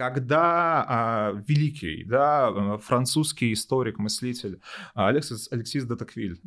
[0.00, 4.58] когда а, великий, да, французский историк, мыслитель
[4.94, 6.40] Алексис, Алексис де Токвиль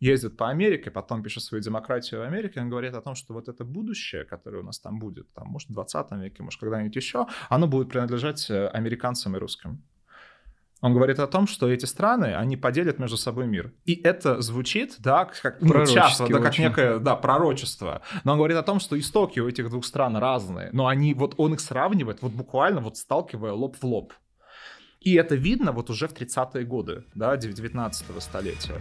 [0.00, 3.48] ездит по Америке, потом пишет свою демократию в Америке, он говорит о том, что вот
[3.48, 7.26] это будущее, которое у нас там будет, там, может, в 20 веке, может, когда-нибудь еще,
[7.48, 9.84] оно будет принадлежать э, американцам и русским.
[10.86, 13.72] Он говорит о том, что эти страны, они поделят между собой мир.
[13.86, 16.62] И это звучит, да, как ну, часто, да, как очень.
[16.62, 18.02] некое, да, пророчество.
[18.22, 21.34] Но он говорит о том, что истоки у этих двух стран разные, но они, вот
[21.38, 24.12] он их сравнивает, вот буквально вот сталкивая лоб в лоб.
[25.00, 28.80] И это видно вот уже в 30-е годы, да, 19 столетия.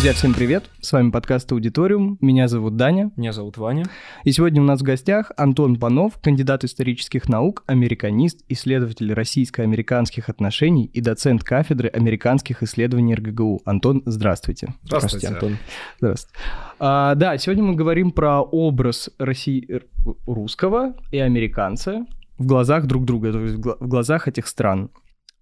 [0.00, 0.64] Друзья, всем привет!
[0.80, 2.16] С вами подкаст «Аудиториум».
[2.22, 3.10] Меня зовут Даня.
[3.16, 3.84] Меня зовут Ваня.
[4.24, 10.86] И сегодня у нас в гостях Антон Панов, кандидат исторических наук, американист, исследователь российско-американских отношений
[10.86, 13.60] и доцент кафедры американских исследований РГГУ.
[13.66, 14.72] Антон, здравствуйте.
[14.84, 15.58] Здравствуйте, здравствуйте Антон.
[15.98, 16.38] Здравствуйте.
[16.78, 19.82] А, да, сегодня мы говорим про образ России,
[20.26, 22.06] русского и американца
[22.38, 24.92] в глазах друг друга, то есть в глазах этих стран.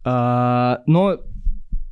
[0.05, 1.21] А, но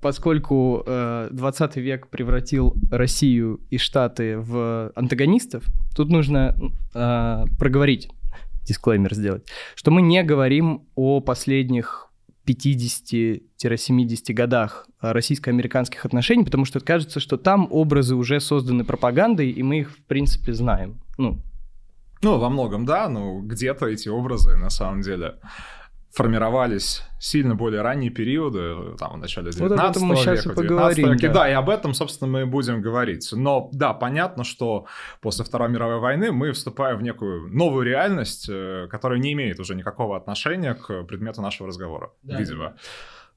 [0.01, 6.55] поскольку э, 20 век превратил Россию и Штаты в антагонистов, тут нужно
[6.95, 8.11] э, проговорить,
[8.65, 12.07] дисклеймер сделать, что мы не говорим о последних
[12.47, 19.81] 50-70 годах российско-американских отношений, потому что кажется, что там образы уже созданы пропагандой, и мы
[19.81, 21.01] их, в принципе, знаем.
[21.19, 21.41] Ну,
[22.23, 25.37] ну во многом, да, но где-то эти образы на самом деле
[26.17, 31.29] формировались сильно более ранние периоды, там, в начале 19 вот века, сейчас и поговорим, веке.
[31.29, 31.35] Да.
[31.35, 33.29] да, и об этом, собственно, мы будем говорить.
[33.33, 34.87] Но, да, понятно, что
[35.21, 39.75] после Второй мировой войны мы вступаем в некую новую реальность, э, которая не имеет уже
[39.75, 42.39] никакого отношения к предмету нашего разговора, да.
[42.39, 42.77] видимо.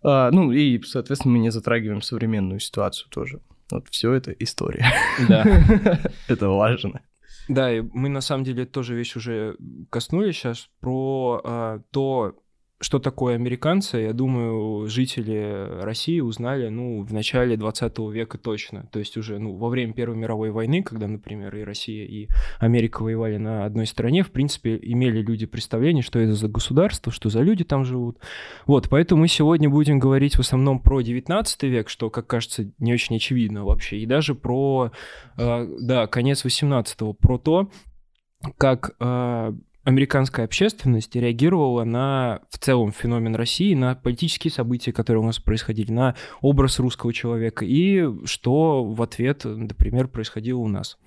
[0.02, 3.42] А, ну, и, соответственно, мы не затрагиваем современную ситуацию тоже.
[3.72, 4.86] Вот все это история.
[5.28, 5.44] Да.
[6.30, 7.02] это важно.
[7.50, 9.58] Да, и мы на самом деле тоже вещь уже
[9.90, 12.36] коснулись сейчас про э, то,
[12.82, 18.88] что такое американцы, я думаю, жители России узнали, ну, в начале 20 века точно.
[18.92, 22.30] То есть уже, ну, во время Первой мировой войны, когда, например, и Россия, и
[22.60, 27.30] Америка воевали на одной стороне, в принципе, имели люди представление, что это за государство, что
[27.30, 28.18] за люди там живут.
[28.66, 32.94] Вот, поэтому мы сегодня будем говорить в основном про 19 век, что, как кажется, не
[32.94, 34.94] очень очевидно вообще, и даже про,
[35.38, 37.70] э, да, конец 18-го, про то,
[38.58, 39.54] как э,
[39.84, 45.92] американская общественность реагировала на в целом феномен России, на политические события, которые у нас происходили,
[45.92, 50.98] на образ русского человека и что в ответ, например, происходило у нас.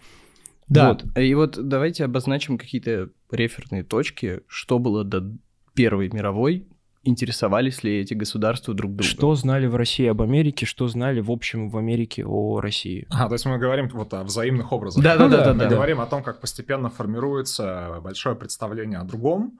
[0.69, 1.19] Да, вот.
[1.19, 5.37] и вот давайте обозначим какие-то реферные точки, что было до
[5.75, 6.67] Первой мировой,
[7.05, 9.11] интересовались ли эти государства друг другом.
[9.11, 13.07] Что знали в России об Америке, что знали в общем в Америке о России.
[13.11, 15.03] А, то есть мы говорим вот о взаимных образах.
[15.03, 15.53] Да-да-да.
[15.55, 19.59] Мы говорим о том, как постепенно формируется большое представление о другом,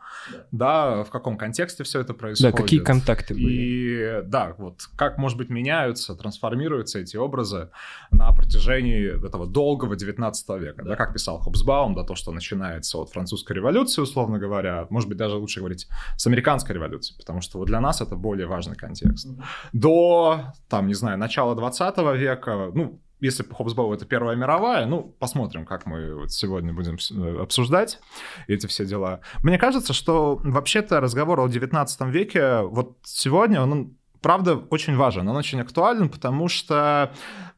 [0.53, 2.55] да, в каком контексте все это происходит.
[2.55, 3.53] Да, какие контакты были.
[3.53, 7.71] И да, вот как, может быть, меняются, трансформируются эти образы
[8.11, 10.83] на протяжении этого долгого 19 века.
[10.83, 15.09] Да, да как писал Хобсбаум, да, то, что начинается от французской революции, условно говоря, может
[15.09, 18.77] быть, даже лучше говорить с американской революции, потому что вот для нас это более важный
[18.77, 19.29] контекст.
[19.73, 25.15] До, там, не знаю, начала 20 века, ну, если по Хобсбоу это Первая мировая, ну,
[25.19, 28.01] посмотрим, как мы вот сегодня будем э, обсуждать
[28.49, 29.21] эти все дела.
[29.45, 35.37] Мне кажется, что вообще-то разговор о 19 веке вот сегодня, он, правда, очень важен, он
[35.37, 37.13] очень актуален, потому что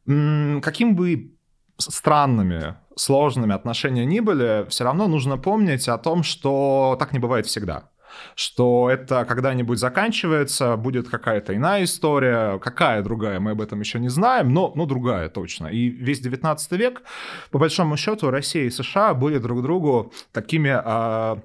[0.04, 1.32] каким бы
[1.78, 7.46] странными, сложными отношения ни были, все равно нужно помнить о том, что так не бывает
[7.46, 7.88] всегда
[8.34, 14.08] что это когда-нибудь заканчивается, будет какая-то иная история, какая другая, мы об этом еще не
[14.08, 15.66] знаем, но ну, другая точно.
[15.68, 17.02] И весь 19 век,
[17.50, 20.80] по большому счету, Россия и США были друг другу такими...
[20.84, 21.36] Э,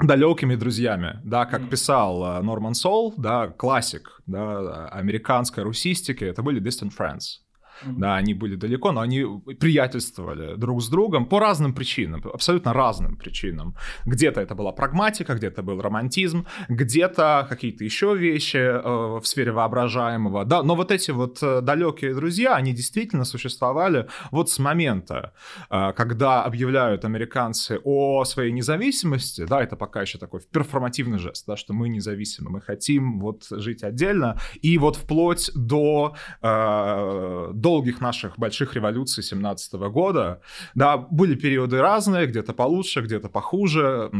[0.00, 6.62] далекими друзьями, да, как писал а, Норман Сол, да, классик, да, американской русистики, это были
[6.62, 7.40] distant friends.
[7.84, 9.24] Да, они были далеко, но они
[9.60, 13.74] приятельствовали друг с другом по разным причинам, абсолютно разным причинам.
[14.06, 20.44] Где-то это была прагматика, где-то был романтизм, где-то какие-то еще вещи э, в сфере воображаемого.
[20.44, 25.32] Да, но вот эти вот э, далекие друзья, они действительно существовали вот с момента,
[25.70, 31.56] э, когда объявляют американцы о своей независимости, да, это пока еще такой перформативный жест, да,
[31.56, 38.00] что мы независимы, мы хотим вот жить отдельно, и вот вплоть до, э, до долгих
[38.00, 40.40] наших больших революций 17 года,
[40.74, 44.10] да, были периоды разные, где-то получше, где-то похуже.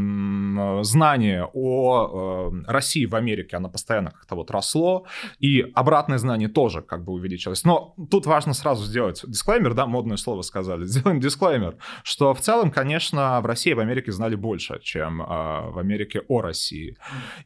[0.83, 5.05] Знание о э, России в Америке, оно постоянно как-то вот росло,
[5.39, 7.65] и обратное знание тоже как бы увеличилось.
[7.65, 12.69] Но тут важно сразу сделать дисклеймер, да, модное слово сказали, сделаем дисклеймер, что в целом,
[12.69, 16.97] конечно, в России и в Америке знали больше, чем э, в Америке о России.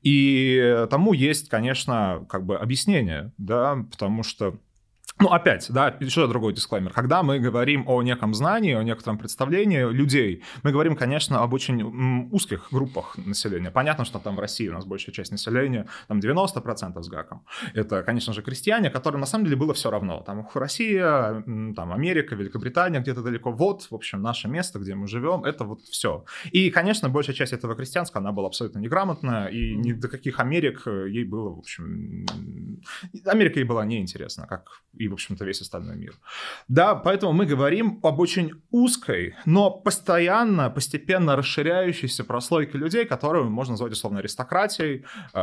[0.01, 4.57] И тому есть, конечно, как бы объяснение, да, потому что
[5.19, 6.91] ну, опять, да, еще другой дисклеймер.
[6.91, 11.83] Когда мы говорим о неком знании, о некотором представлении людей, мы говорим, конечно, об очень
[12.31, 13.71] узких группах населения.
[13.71, 17.45] Понятно, что там в России у нас большая часть населения, там 90% с гаком.
[17.73, 20.21] Это, конечно же, крестьяне, которым на самом деле было все равно.
[20.21, 21.43] Там Россия,
[21.75, 23.51] там Америка, Великобритания где-то далеко.
[23.51, 26.25] Вот, в общем, наше место, где мы живем, это вот все.
[26.51, 30.87] И, конечно, большая часть этого крестьянства, она была абсолютно неграмотная, и ни до каких Америк
[30.87, 32.25] ей было, в общем...
[33.25, 36.13] Америка ей была неинтересна, как и, в общем-то, весь остальной мир.
[36.67, 43.73] Да, поэтому мы говорим об очень узкой, но постоянно, постепенно расширяющейся прослойке людей, которую можно
[43.73, 45.03] назвать условно аристократией,
[45.33, 45.39] э,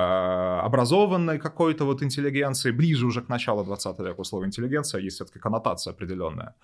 [0.67, 5.93] образованной какой-то вот интеллигенцией, ближе уже к началу 20 века слово интеллигенция, есть все-таки коннотация
[5.93, 6.55] определенная.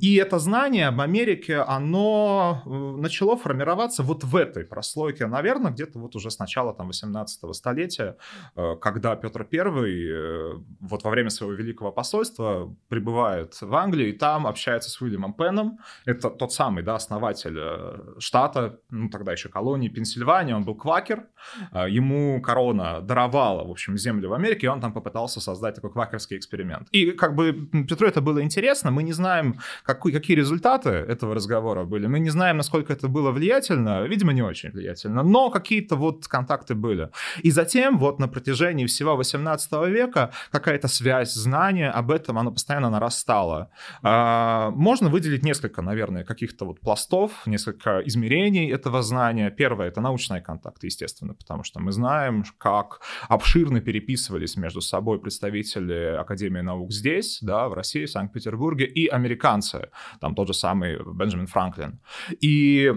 [0.00, 5.98] И это знание об Америке, оно э, начало формироваться вот в этой прослойке, наверное, где-то
[5.98, 8.16] вот уже с начала там 18 столетия,
[8.56, 14.46] э, когда Петр I вот во время своего Великого посольства прибывает в Англию и там
[14.46, 15.78] общается с Уильямом Пеном.
[16.04, 21.26] Это тот самый, да, основатель э, штата, ну, тогда еще колонии Пенсильвания, он был квакер.
[21.72, 25.90] Э, ему корона даровала, в общем, землю в Америке, и он там попытался создать такой
[25.90, 26.88] квакерский эксперимент.
[26.90, 27.52] И как бы
[27.88, 32.30] Петру это было интересно, мы не знаем, какой, какие результаты этого разговора были, мы не
[32.30, 37.10] знаем, насколько это было влиятельно, видимо, не очень влиятельно, но какие-то вот контакты были.
[37.42, 42.90] И затем вот на протяжении всего 18 века какая-то связь знание об этом, оно постоянно
[42.90, 43.70] нарастало.
[44.02, 49.50] А, можно выделить несколько, наверное, каких-то вот пластов, несколько измерений этого знания.
[49.50, 56.16] Первое— это научные контакты, естественно, потому что мы знаем, как обширно переписывались между собой представители
[56.18, 61.46] Академии наук здесь, да, в России, в Санкт-Петербурге, и американцы, там тот же самый Бенджамин
[61.46, 62.00] Франклин.
[62.40, 62.92] И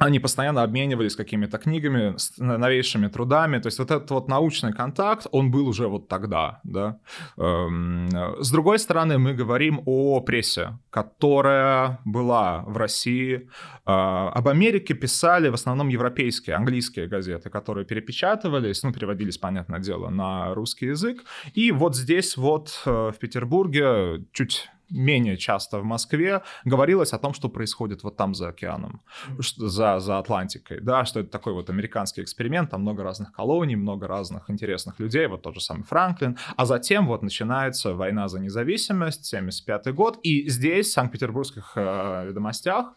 [0.00, 3.58] они постоянно обменивались какими-то книгами, новейшими трудами.
[3.58, 6.98] То есть вот этот вот научный контакт, он был уже вот тогда, да.
[7.36, 8.08] Эм,
[8.40, 13.50] с другой стороны, мы говорим о прессе, которая была в России.
[13.86, 20.08] Э, об Америке писали в основном европейские, английские газеты, которые перепечатывались, ну, переводились, понятное дело,
[20.08, 21.24] на русский язык.
[21.52, 27.34] И вот здесь вот э, в Петербурге чуть менее часто в Москве, говорилось о том,
[27.34, 29.02] что происходит вот там за океаном,
[29.38, 34.06] за, за Атлантикой, да, что это такой вот американский эксперимент, там много разных колоний, много
[34.06, 39.26] разных интересных людей, вот тот же самый Франклин, а затем вот начинается война за независимость,
[39.26, 42.94] 75 год, и здесь, в Санкт-Петербургских э, ведомостях,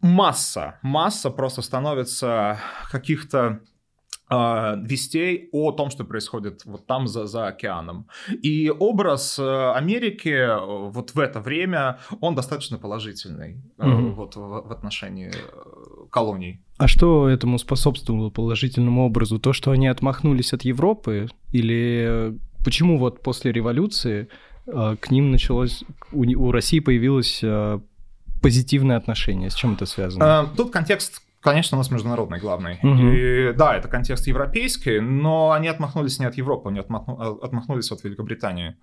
[0.00, 2.58] масса, масса просто становится
[2.90, 3.60] каких-то
[4.28, 8.08] вестей о том, что происходит вот там за, за океаном.
[8.42, 10.58] И образ э, Америки э,
[10.90, 14.10] вот в это время, он достаточно положительный mm-hmm.
[14.14, 15.30] вот в, в отношении
[16.10, 16.60] колоний.
[16.78, 19.38] А что этому способствовало положительному образу?
[19.38, 21.28] То, что они отмахнулись от Европы?
[21.52, 24.28] Или почему вот после революции
[24.66, 27.44] к ним началось, у, у России появилось
[28.42, 29.50] позитивное отношение?
[29.50, 30.50] С чем это связано?
[30.56, 32.80] Тут контекст Конечно, у нас международный главный.
[32.82, 33.12] Угу.
[33.12, 37.92] И, да, это контекст европейский, но они отмахнулись не от Европы, они отмахну, а, отмахнулись
[37.92, 38.74] от Великобритании.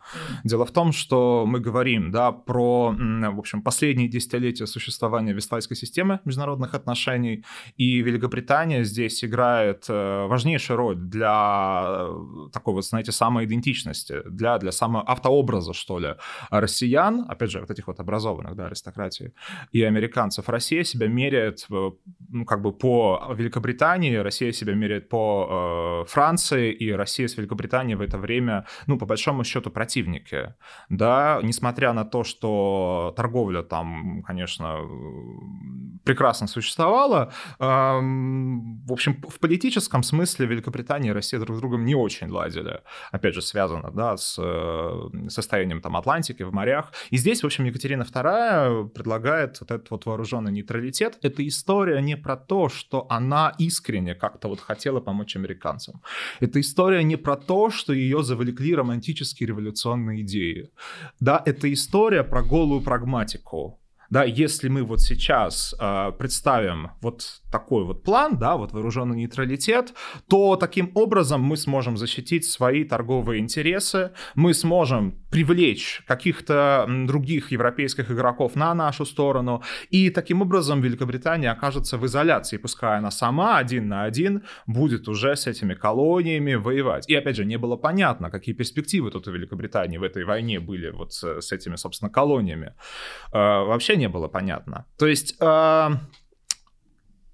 [0.45, 6.21] Дело в том, что мы говорим да, про, в общем, последние десятилетия существования Вестфальской системы
[6.23, 7.43] международных отношений,
[7.75, 14.71] и Великобритания здесь играет э, важнейшую роль для э, такой вот, знаете, самоидентичности, для, для
[14.71, 16.15] самоавтообраза, что ли,
[16.49, 19.33] россиян, опять же, вот этих вот образованных, да, аристократии,
[19.73, 20.47] и американцев.
[20.47, 21.91] Россия себя меряет, э,
[22.29, 27.95] ну, как бы по Великобритании, Россия себя меряет по э, Франции, и Россия с Великобританией
[27.95, 30.53] в это время, ну, по большому счету, противники,
[30.89, 34.81] да, несмотря на то, что торговля там, конечно,
[36.03, 41.95] прекрасно существовала, э, в общем, в политическом смысле Великобритания и Россия друг с другом не
[41.95, 42.81] очень ладили,
[43.11, 47.65] опять же, связано, да, с э, состоянием там Атлантики в морях, и здесь, в общем,
[47.65, 53.53] Екатерина II предлагает вот этот вот вооруженный нейтралитет, это история не про то, что она
[53.59, 56.01] искренне как-то вот хотела помочь американцам.
[56.39, 60.69] Это история не про то, что ее завлекли романтические революционные идеи.
[61.19, 63.79] Да, это история про голую прагматику
[64.13, 69.93] да, если мы вот сейчас э, представим вот такой вот план, да, вот вооруженный нейтралитет,
[70.29, 78.11] то таким образом мы сможем защитить свои торговые интересы, мы сможем привлечь каких-то других европейских
[78.11, 83.87] игроков на нашу сторону, и таким образом Великобритания окажется в изоляции, пускай она сама один
[83.87, 87.09] на один будет уже с этими колониями воевать.
[87.09, 90.91] И опять же, не было понятно, какие перспективы тут у Великобритании в этой войне были
[90.91, 92.73] вот с, с этими, собственно, колониями.
[93.31, 94.85] Э, вообще не было понятно.
[94.97, 95.35] То есть...
[95.39, 95.91] Э,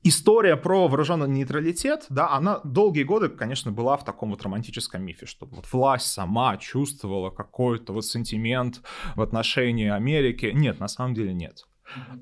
[0.04, 5.26] история про вооруженный нейтралитет, да, она долгие годы, конечно, была в таком вот романтическом мифе,
[5.26, 8.82] что вот власть сама чувствовала какой-то вот сентимент
[9.16, 10.52] в отношении Америки.
[10.54, 11.66] Нет, на самом деле нет.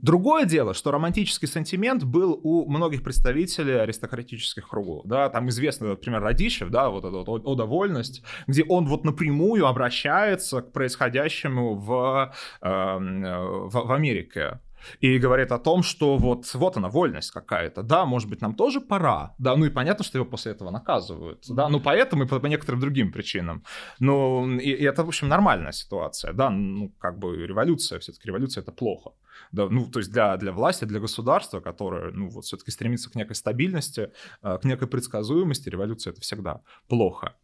[0.01, 5.05] Другое дело, что романтический сентимент был у многих представителей аристократических кругов.
[5.05, 9.65] Да, там известный, например, Радищев, да, вот эта вот «Ода вольность», где он вот напрямую
[9.65, 14.59] обращается к происходящему в, э, в, в Америке
[14.99, 18.81] и говорит о том, что вот, вот она, вольность какая-то, да, может быть, нам тоже
[18.81, 22.39] пора, да, ну и понятно, что его после этого наказывают, да, ну поэтому и по,
[22.39, 23.63] по некоторым другим причинам,
[23.99, 28.61] ну и, и это, в общем, нормальная ситуация, да, ну как бы революция, все-таки революция
[28.61, 29.11] это плохо,
[29.51, 33.15] да, ну то есть для, для власти, для государства, которое, ну вот все-таки стремится к
[33.15, 37.35] некой стабильности, э, к некой предсказуемости, революция это всегда плохо.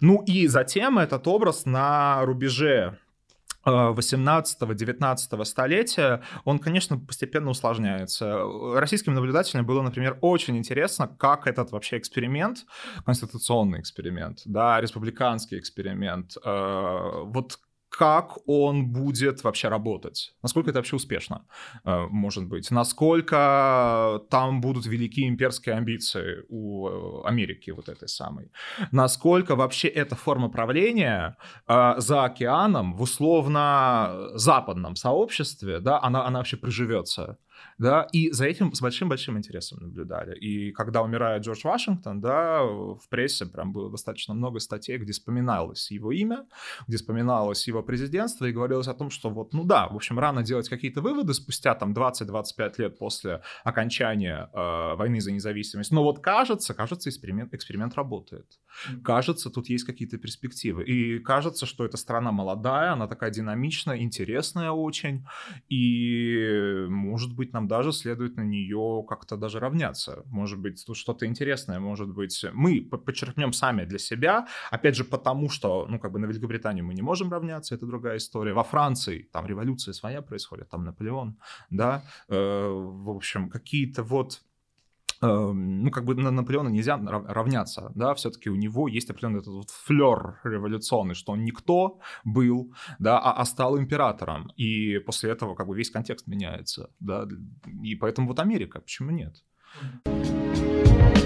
[0.00, 2.98] Ну и затем этот образ на рубеже
[3.66, 8.42] 18-19 столетия, он, конечно, постепенно усложняется.
[8.74, 12.64] Российским наблюдателям было, например, очень интересно, как этот вообще эксперимент,
[13.04, 17.58] конституционный эксперимент, да, республиканский эксперимент, э, вот
[18.00, 21.44] как он будет вообще работать, насколько это вообще успешно?
[21.84, 28.50] Э, может быть, насколько там будут великие имперские амбиции у э, Америки вот этой самой,
[28.92, 31.36] насколько вообще эта форма правления
[31.68, 37.36] э, за океаном в условно западном сообществе, да, она, она вообще приживется
[37.78, 40.38] да, и за этим с большим-большим интересом наблюдали.
[40.38, 45.90] И когда умирает Джордж Вашингтон, да, в прессе прям было достаточно много статей, где вспоминалось
[45.90, 46.46] его имя,
[46.86, 50.42] где вспоминалось его президентство и говорилось о том, что вот, ну да, в общем, рано
[50.42, 55.90] делать какие-то выводы спустя там 20-25 лет после окончания э, войны за независимость.
[55.90, 58.46] Но вот кажется, кажется, эксперимент, эксперимент работает.
[59.02, 60.84] Кажется, тут есть какие-то перспективы.
[60.84, 65.26] И кажется, что эта страна молодая, она такая динамичная, интересная очень.
[65.68, 70.22] И, может быть, нам даже следует на нее как-то даже равняться.
[70.26, 75.48] Может быть, тут что-то интересное, может быть, мы подчеркнем сами для себя, опять же, потому
[75.48, 78.52] что, ну, как бы на Великобританию мы не можем равняться, это другая история.
[78.52, 81.36] Во Франции там революция своя происходит, там Наполеон,
[81.70, 84.42] да, э, в общем, какие-то вот
[85.22, 89.70] ну, как бы на Наполеона нельзя равняться, да, все-таки у него есть определенный этот вот
[89.70, 95.66] флер революционный, что он никто был, да, а, а стал императором, и после этого как
[95.66, 97.28] бы весь контекст меняется, да,
[97.82, 99.44] и поэтому вот Америка, почему нет?
[100.06, 101.19] Э,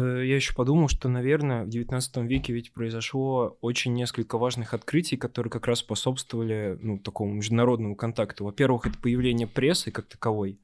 [0.00, 5.50] я еще подумал, что, наверное, в 19 веке ведь произошло очень несколько важных открытий, которые
[5.50, 8.44] как раз способствовали ну, такому международному контакту.
[8.44, 10.58] Во-первых, это появление прессы как таковой.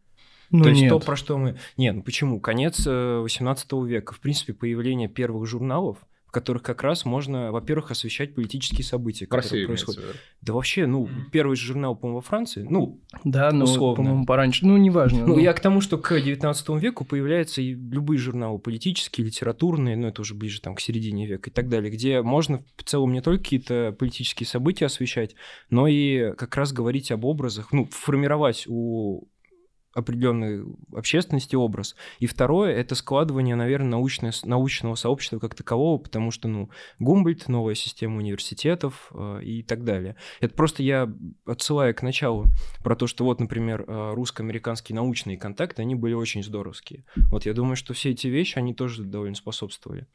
[0.50, 0.90] Ну, то есть нет.
[0.90, 1.56] то, про что мы...
[1.76, 2.40] Нет, ну почему?
[2.40, 4.14] Конец 18 э, века.
[4.14, 5.98] В принципе, появление первых журналов,
[6.30, 10.16] в которых как раз можно, во-первых, освещать политические события, в которые России происходят.
[10.40, 13.96] Да вообще, ну, первый же журнал, по-моему, во Франции, ну, да, ну, условно.
[13.96, 15.26] по-моему, пораньше, ну, неважно.
[15.26, 19.96] Ну, ну, я к тому, что к 19 веку появляются и любые журналы политические, литературные,
[19.96, 23.12] ну, это уже ближе там к середине века и так далее, где можно в целом
[23.12, 25.34] не только какие-то политические события освещать,
[25.68, 29.24] но и как раз говорить об образах, ну, формировать у
[30.00, 30.64] определенной
[30.94, 31.96] общественности образ.
[32.18, 37.74] И второе— это складывание, наверное, научное, научного сообщества как такового, потому что, ну, Гумбольд, новая
[37.74, 40.16] система университетов э, и так далее.
[40.40, 41.12] Это просто я
[41.46, 42.46] отсылаю к началу
[42.82, 47.04] про то, что вот, например, э, русско-американские научные контакты, они были очень здоровские.
[47.30, 50.06] Вот я думаю, что все эти вещи, они тоже довольно способствовали.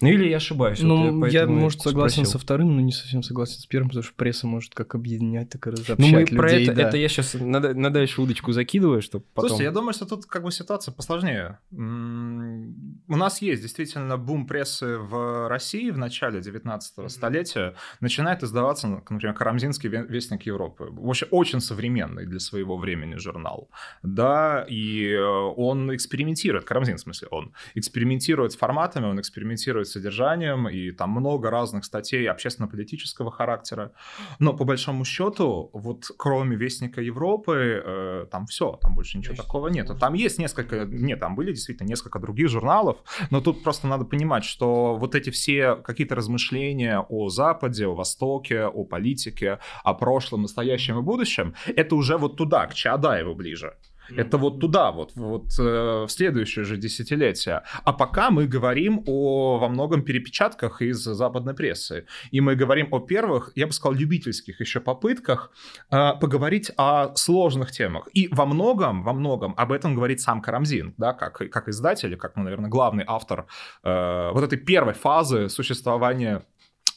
[0.00, 0.80] Ну или я ошибаюсь.
[0.82, 2.32] Ну, вот я, я, может, согласен спросил.
[2.32, 5.66] со вторым, но не совсем согласен с первым, потому что пресса может как объединять, так
[5.66, 6.88] и разобщать Ну, мы людей, про это, да.
[6.88, 9.48] это я сейчас на, на дальше удочку закидываю, чтобы потом...
[9.48, 11.58] Слушайте, я думаю, что тут как бы ситуация посложнее.
[11.70, 17.74] У нас есть действительно бум прессы в России в начале 19 столетия.
[18.00, 20.88] Начинает издаваться, например, Карамзинский вестник Европы.
[20.90, 23.70] Вообще очень современный для своего времени журнал.
[24.02, 29.88] Да, и э, он экспериментирует, Карамзин в смысле, он экспериментирует с форматами, он экспериментирует экспериментирует
[29.88, 33.92] содержанием, и там много разных статей общественно-политического характера.
[34.38, 39.42] Но по большому счету, вот кроме Вестника Европы, э, там все, там больше ничего есть,
[39.42, 39.90] такого нет.
[40.00, 42.96] Там есть несколько, нет, там были действительно несколько других журналов.
[43.30, 48.64] Но тут просто надо понимать, что вот эти все какие-то размышления о Западе, о Востоке,
[48.64, 53.74] о политике, о прошлом, настоящем и будущем, это уже вот туда, к Чаадаеву ближе.
[54.10, 57.62] Это вот туда, вот, вот э, в следующее же десятилетие.
[57.84, 62.06] А пока мы говорим о во многом перепечатках из западной прессы.
[62.30, 65.52] И мы говорим о первых, я бы сказал, любительских еще попытках
[65.90, 68.08] э, поговорить о сложных темах.
[68.12, 72.36] И во многом, во многом об этом говорит сам Карамзин, да, как, как издатель, как,
[72.36, 73.46] ну, наверное, главный автор
[73.82, 76.44] э, вот этой первой фазы существования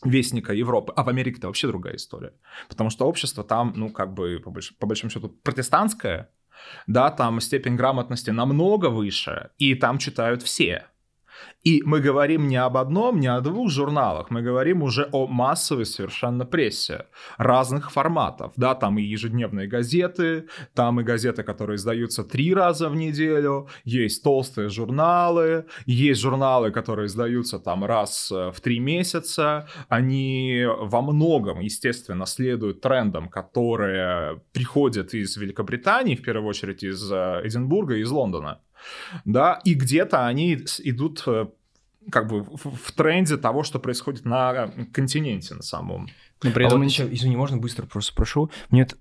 [0.04, 0.94] вестника Европы.
[0.96, 2.34] А в Америке это вообще другая история.
[2.70, 4.76] Потому что общество там, ну, как бы, по, больш...
[4.78, 6.30] по большому счету, протестантское,
[6.88, 10.86] да, там степень грамотности намного выше, и там читают все.
[11.64, 15.86] И мы говорим не об одном, не о двух журналах, мы говорим уже о массовой
[15.86, 18.54] совершенно прессе разных форматов.
[18.56, 24.24] Да, там и ежедневные газеты, там и газеты, которые издаются три раза в неделю, есть
[24.24, 29.68] толстые журналы, есть журналы, которые издаются там раз э, в три месяца.
[29.90, 37.42] Они во многом, естественно, следуют трендам, которые приходят из Великобритании, в первую очередь из э,
[37.44, 38.60] Эдинбурга из Лондона
[39.26, 41.48] да, и где-то они идут э,
[42.12, 46.10] как бы в, тренде того, что происходит на континенте на самом.
[46.46, 46.80] Но при а этом...
[46.80, 48.50] вот еще, извини, можно быстро просто спрошу?
[48.70, 48.96] Мне это,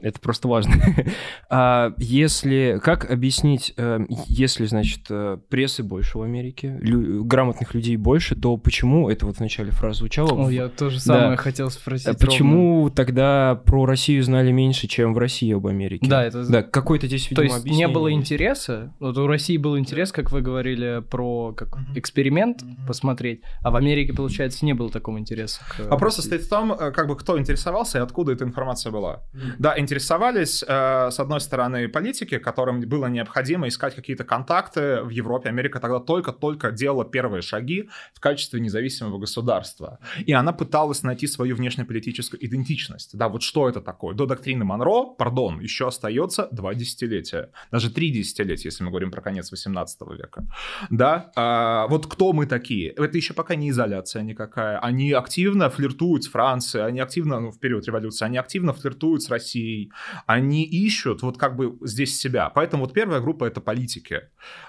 [0.00, 0.74] это просто важно.
[1.50, 2.80] а если...
[2.82, 8.56] Как объяснить, э, если, значит, э, прессы больше в Америке, лю, грамотных людей больше, то
[8.56, 10.46] почему, это вот в начале фразы звучало...
[10.46, 11.36] О, я тоже самое да.
[11.36, 12.08] хотел спросить.
[12.08, 12.90] А почему ровно.
[12.90, 16.06] тогда про Россию знали меньше, чем в России об Америке?
[16.08, 16.44] Да, это...
[16.46, 17.86] Да, какой-то здесь, видимо, То есть объяснение.
[17.86, 18.92] не было интереса?
[18.98, 24.12] Вот у России был интерес, как вы говорили, про как эксперимент посмотреть, а в Америке,
[24.12, 25.60] получается, не было такого интереса.
[25.68, 25.90] К...
[25.90, 29.22] Вопрос состоит в том, как бы кто интересовался и откуда эта информация была.
[29.32, 29.52] Mm-hmm.
[29.58, 35.48] Да, интересовались, э, с одной стороны, политики, которым было необходимо искать какие-то контакты в Европе.
[35.48, 39.98] Америка тогда только-только делала первые шаги в качестве независимого государства.
[40.26, 43.16] И она пыталась найти свою внешнеполитическую идентичность.
[43.16, 44.14] Да, вот что это такое?
[44.14, 47.50] До доктрины Монро, пардон, еще остается два десятилетия.
[47.72, 50.46] Даже три десятилетия, если мы говорим про конец 18 века.
[50.90, 52.90] Да, а, вот кто мы такие?
[52.90, 54.78] Это еще пока не изоляция никакая.
[54.78, 59.22] Они активно флиртуют с Францией, американцы, они активно, ну, в период революции, они активно флиртуют
[59.22, 59.90] с Россией,
[60.26, 62.50] они ищут вот как бы здесь себя.
[62.50, 64.20] Поэтому вот первая группа— это политики.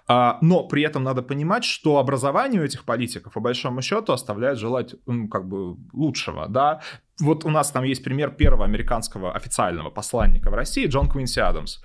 [0.07, 4.95] А, но при этом надо понимать, что образование этих политиков, по большому счету, оставляет желать,
[5.07, 6.79] ну, как бы, лучшего, да.
[7.19, 11.79] Вот у нас там есть пример первого американского официального посланника в России, Джон Квинси Адамс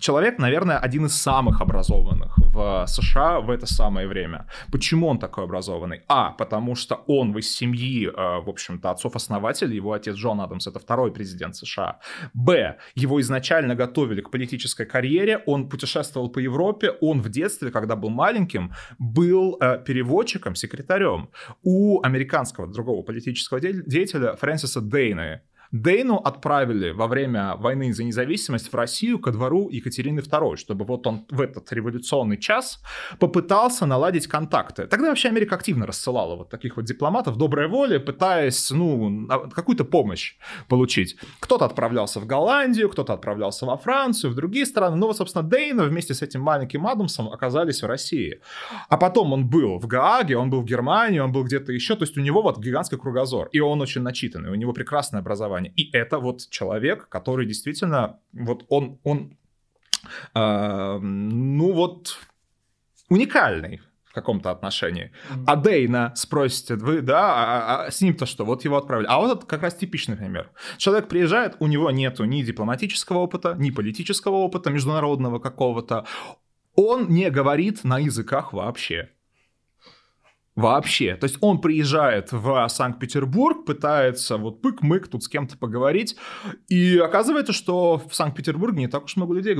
[0.00, 4.46] человек, наверное, один из самых образованных в США в это самое время.
[4.72, 6.02] Почему он такой образованный?
[6.08, 10.78] А, потому что он из семьи, э, в общем-то, отцов-основателей, его отец Джон Адамс, это
[10.78, 12.00] второй президент США.
[12.34, 17.96] Б, его изначально готовили к политической карьере, он путешествовал по Европе, он в детстве, когда
[17.96, 21.30] был маленьким, был э, переводчиком, секретарем
[21.62, 28.74] у американского другого политического деятеля Фрэнсиса Дейна, Дейну отправили во время войны за независимость в
[28.74, 32.82] Россию ко двору Екатерины II, чтобы вот он в этот революционный час
[33.20, 34.88] попытался наладить контакты.
[34.88, 40.34] Тогда вообще Америка активно рассылала вот таких вот дипломатов доброй воли, пытаясь, ну, какую-то помощь
[40.68, 41.16] получить.
[41.38, 44.96] Кто-то отправлялся в Голландию, кто-то отправлялся во Францию, в другие страны.
[44.96, 48.40] Ну, вот, собственно, Дейна вместе с этим маленьким Адамсом оказались в России.
[48.88, 51.94] А потом он был в Гааге, он был в Германии, он был где-то еще.
[51.94, 53.48] То есть у него вот гигантский кругозор.
[53.52, 55.72] И он очень начитанный, у него прекрасное образование образования.
[55.76, 59.36] И это вот человек, который действительно, вот он, он
[60.34, 62.18] э, ну вот
[63.08, 65.04] уникальный в каком-то отношении.
[65.04, 65.44] Mm-hmm.
[65.46, 68.44] А Дейна спросите, вы, да, а, а, а с ним-то что?
[68.44, 69.06] Вот его отправили.
[69.08, 70.50] А вот это как раз типичный пример.
[70.78, 76.06] Человек приезжает, у него нету ни дипломатического опыта, ни политического опыта международного какого-то.
[76.74, 79.10] Он не говорит на языках вообще.
[80.56, 81.14] Вообще.
[81.14, 86.16] То есть он приезжает в Санкт-Петербург, пытается вот пык-мык тут с кем-то поговорить,
[86.68, 89.56] и оказывается, что в Санкт-Петербурге не так уж много людей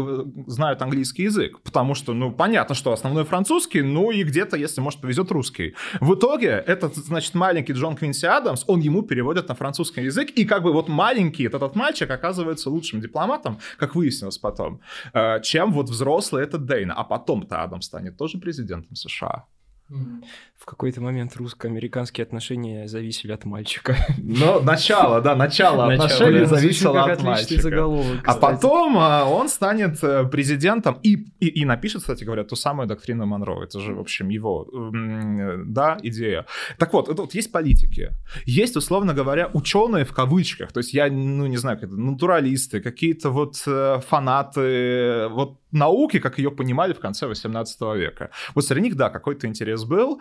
[0.46, 5.00] знают английский язык, потому что, ну, понятно, что основной французский, ну и где-то, если, может,
[5.00, 5.74] повезет, русский.
[6.00, 10.44] В итоге этот, значит, маленький Джон Квинси Адамс, он ему переводит на французский язык, и
[10.44, 14.80] как бы вот маленький этот мальчик оказывается лучшим дипломатом, как выяснилось потом,
[15.14, 16.94] э, чем вот взрослый этот Дейна.
[16.94, 19.46] А потом-то Адам станет тоже президентом США.
[20.56, 23.96] В какой-то момент русско-американские отношения зависели от мальчика.
[24.18, 27.84] Но начало, да, начало отношений зависело от мальчика.
[28.24, 32.86] А потом а, он станет э, президентом и, и, и напишет, кстати говоря, ту самую
[32.86, 33.64] доктрину Монро.
[33.64, 34.68] Это же, в общем, его,
[35.64, 36.46] да, идея.
[36.78, 38.10] Так вот, вот есть политики,
[38.44, 43.62] есть, условно говоря, ученые в кавычках, то есть я, ну, не знаю, натуралисты, какие-то вот
[43.66, 48.30] э, фанаты, вот науки, как ее понимали в конце 18 века.
[48.54, 50.20] Вот среди них, да, какой-то интерес был.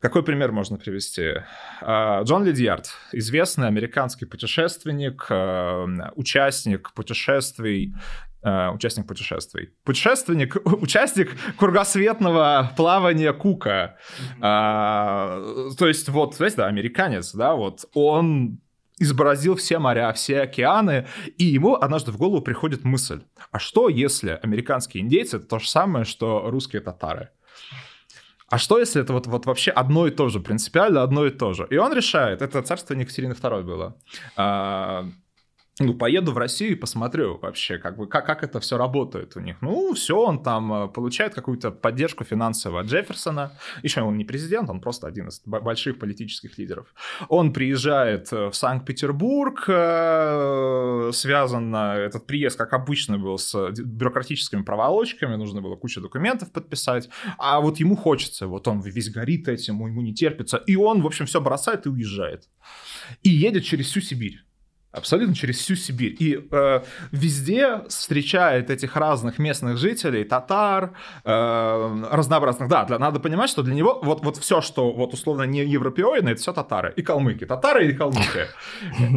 [0.00, 1.34] Какой пример можно привести?
[1.80, 7.94] А, Джон Лидьярд, известный американский путешественник, э, участник путешествий
[8.42, 9.70] э, участник путешествий.
[9.84, 13.96] Путешественник, участник кругосветного плавания Кука.
[13.96, 14.38] Mm-hmm.
[14.40, 15.42] А,
[15.78, 18.60] то есть вот, знаете, да, американец, да, вот он
[18.98, 24.38] изобразил все моря, все океаны, и ему однажды в голову приходит мысль, а что если
[24.42, 27.30] американские индейцы это то же самое, что русские татары?
[28.48, 31.52] А что если это вот, вот вообще одно и то же, принципиально одно и то
[31.52, 31.66] же?
[31.70, 33.96] И он решает, это царство Екатерины II было,
[34.36, 35.06] а,
[35.78, 39.40] ну, поеду в Россию и посмотрю вообще, как бы, как, как это все работает у
[39.40, 39.60] них.
[39.60, 43.52] Ну, все, он там э, получает какую-то поддержку финансовую от Джефферсона.
[43.82, 46.86] Еще он не президент, он просто один из больших политических лидеров.
[47.28, 55.36] Он приезжает э, в Санкт-Петербург, э, связан этот приезд, как обычно, был с бюрократическими проволочками,
[55.36, 60.00] нужно было кучу документов подписать, а вот ему хочется, вот он весь горит этим, ему
[60.00, 62.48] не терпится, и он, в общем, все бросает и уезжает.
[63.22, 64.46] И едет через всю Сибирь
[64.96, 66.16] абсолютно через всю Сибирь.
[66.18, 66.80] И э,
[67.12, 70.92] везде встречает этих разных местных жителей, татар,
[71.24, 72.68] э, разнообразных.
[72.68, 76.30] Да, для, надо понимать, что для него вот, вот все, что вот условно не европеоидно,
[76.30, 77.44] это все татары и калмыки.
[77.44, 78.46] Татары и калмыки.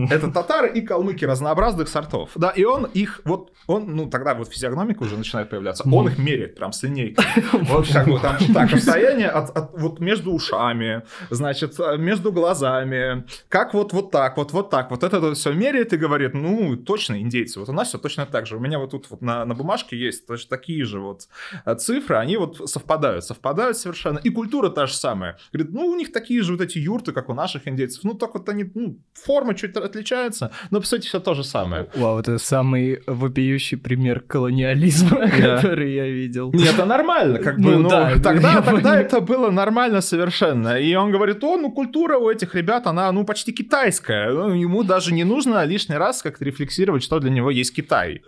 [0.13, 2.32] Это татары и калмыки разнообразных сортов.
[2.36, 6.17] Да, и он их, вот он, ну тогда вот физиогномика уже начинает появляться, он их
[6.17, 7.25] меряет прям с линейкой.
[7.69, 13.73] Вот как бы там так, расстояние от, от, вот между ушами, значит, между глазами, как
[13.73, 17.21] вот, вот так, вот, вот так, вот это все меряет меряет и говорит, ну, точно
[17.21, 17.60] индейцы.
[17.60, 18.58] Вот у нас все точно так же.
[18.58, 21.27] У меня вот тут вот на, на бумажке есть точно такие же вот
[21.65, 24.19] э, цифры, они вот совпадают, совпадают совершенно.
[24.19, 25.38] И культура та же самая.
[25.53, 28.03] Говорит, ну, у них такие же вот эти юрты, как у наших индейцев.
[28.03, 31.88] Ну, так вот они, ну, форма чуть отличается, но, по сути, все то же самое.
[31.95, 36.51] Вау, это самый вопиющий пример колониализма, который я видел.
[36.53, 40.79] Нет, это нормально, как бы, ну, ну да, тогда, тогда это было нормально совершенно.
[40.79, 44.32] И он говорит, о, ну, культура у этих ребят, она, ну, почти китайская.
[44.32, 48.21] Ну, ему даже не нужно нужно лишний раз как-то рефлексировать, что для него есть Китай.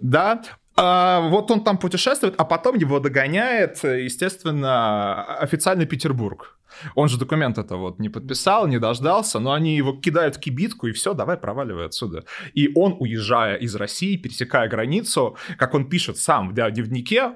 [0.00, 0.42] Да,
[0.76, 6.57] а, вот он там путешествует, а потом его догоняет, естественно, официальный Петербург.
[6.94, 10.86] Он же документ это вот не подписал, не дождался, но они его кидают в кибитку,
[10.86, 12.24] и все, давай проваливай отсюда.
[12.54, 17.32] И он, уезжая из России, пересекая границу, как он пишет сам в дневнике,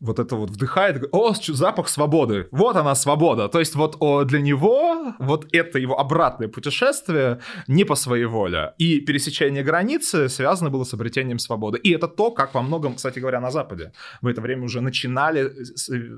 [0.00, 3.48] вот это вот вдыхает, о, запах свободы, вот она свобода.
[3.48, 8.74] То есть вот о, для него вот это его обратное путешествие не по своей воле.
[8.78, 11.78] И пересечение границы связано было с обретением свободы.
[11.78, 15.52] И это то, как во многом, кстати говоря, на Западе в это время уже начинали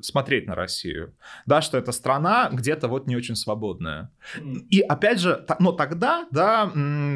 [0.02, 1.14] смотреть на Россию.
[1.46, 4.10] Да, что это страна, где-то вот не очень свободная.
[4.70, 6.70] И опять же, но тогда, да,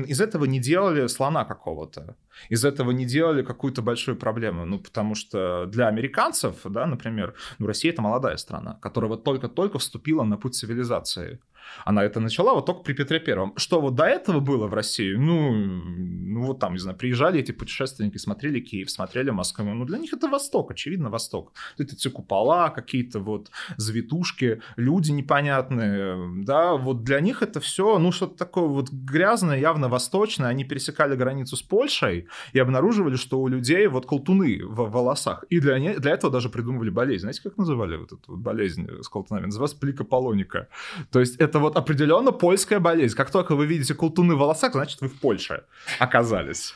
[0.07, 2.17] из этого не делали слона какого-то
[2.49, 4.65] из этого не делали какую-то большую проблему.
[4.65, 9.79] Ну, потому что для американцев, да, например, ну, Россия— это молодая страна, которая вот только-только
[9.79, 11.41] вступила на путь цивилизации.
[11.85, 13.53] Она это начала вот только при Петре Первом.
[13.57, 15.15] Что вот до этого было в России?
[15.15, 19.65] Ну, ну вот там, не знаю, приезжали эти путешественники, смотрели Киев, смотрели Москву.
[19.75, 21.53] Ну, для них это Восток, очевидно, Восток.
[21.79, 28.13] Это эти купола, какие-то вот завитушки, люди непонятные, да, вот для них это все, ну,
[28.13, 30.49] что-то такое вот грязное, явно восточное.
[30.49, 35.45] Они пересекали границу с Польшей, и обнаруживали, что у людей вот колтуны в волосах.
[35.51, 37.21] И для, не, для этого даже придумывали болезнь.
[37.21, 39.47] Знаете, как называли вот эту болезнь с колтунами?
[39.47, 40.69] Называлась пликополоника.
[41.11, 43.17] То есть это вот определенно польская болезнь.
[43.17, 45.65] Как только вы видите колтуны в волосах, значит, вы в Польше
[45.99, 46.75] оказались.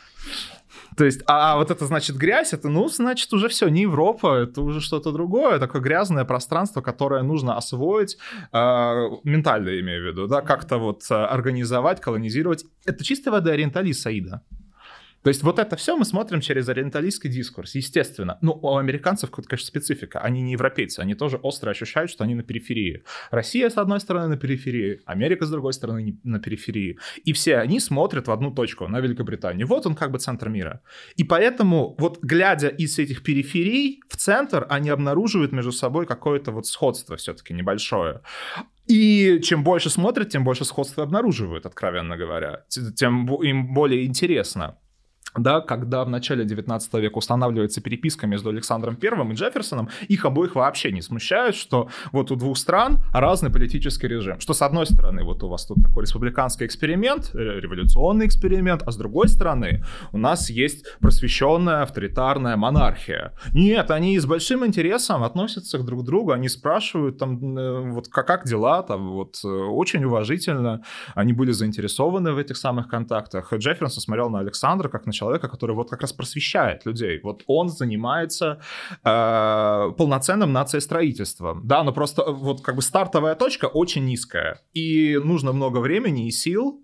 [0.97, 4.61] То есть, а вот это значит грязь, это, ну, значит, уже все, не Европа, это
[4.61, 8.19] уже что-то другое, такое грязное пространство, которое нужно освоить,
[8.53, 8.57] э,
[9.25, 12.67] ментально имею в виду, да, как-то вот э, организовать, колонизировать.
[12.85, 14.43] Это чистая вода ориенталист Саида.
[15.23, 18.39] То есть вот это все мы смотрим через ориенталистский дискурс, естественно.
[18.41, 20.21] Ну, у американцев, конечно, специфика.
[20.21, 23.05] Они не европейцы, они тоже остро ощущают, что они на периферии.
[23.31, 26.99] Россия, с одной стороны, на периферии, Америка, с другой стороны, на периферии.
[27.25, 29.67] И все они смотрят в одну точку, на Великобританию.
[29.67, 30.81] Вот он как бы центр мира.
[31.17, 36.67] И поэтому, вот глядя из этих периферий в центр, они обнаруживают между собой какое-то вот
[36.67, 38.23] сходство все-таки небольшое.
[38.89, 42.65] И чем больше смотрят, тем больше сходства обнаруживают, откровенно говоря.
[42.97, 44.79] Тем им более интересно.
[45.37, 50.55] Да, когда в начале 19 века устанавливается переписка между Александром I и Джефферсоном, их обоих
[50.55, 54.41] вообще не смущает, что вот у двух стран разный политический режим.
[54.41, 58.97] Что с одной стороны, вот у вас тут такой республиканский эксперимент, революционный эксперимент, а с
[58.97, 63.33] другой стороны у нас есть просвещенная авторитарная монархия.
[63.53, 68.27] Нет, они с большим интересом относятся к друг другу, они спрашивают там, э, вот как,
[68.27, 70.83] как дела, там вот э, очень уважительно,
[71.15, 73.53] они были заинтересованы в этих самых контактах.
[73.53, 77.21] Джефферсон смотрел на Александра как на человека, который вот как раз просвещает людей.
[77.23, 78.61] Вот он занимается
[79.05, 81.61] э, полноценным нациестроительством.
[81.65, 84.59] Да, но просто э, вот как бы стартовая точка очень низкая.
[84.75, 86.81] И нужно много времени и сил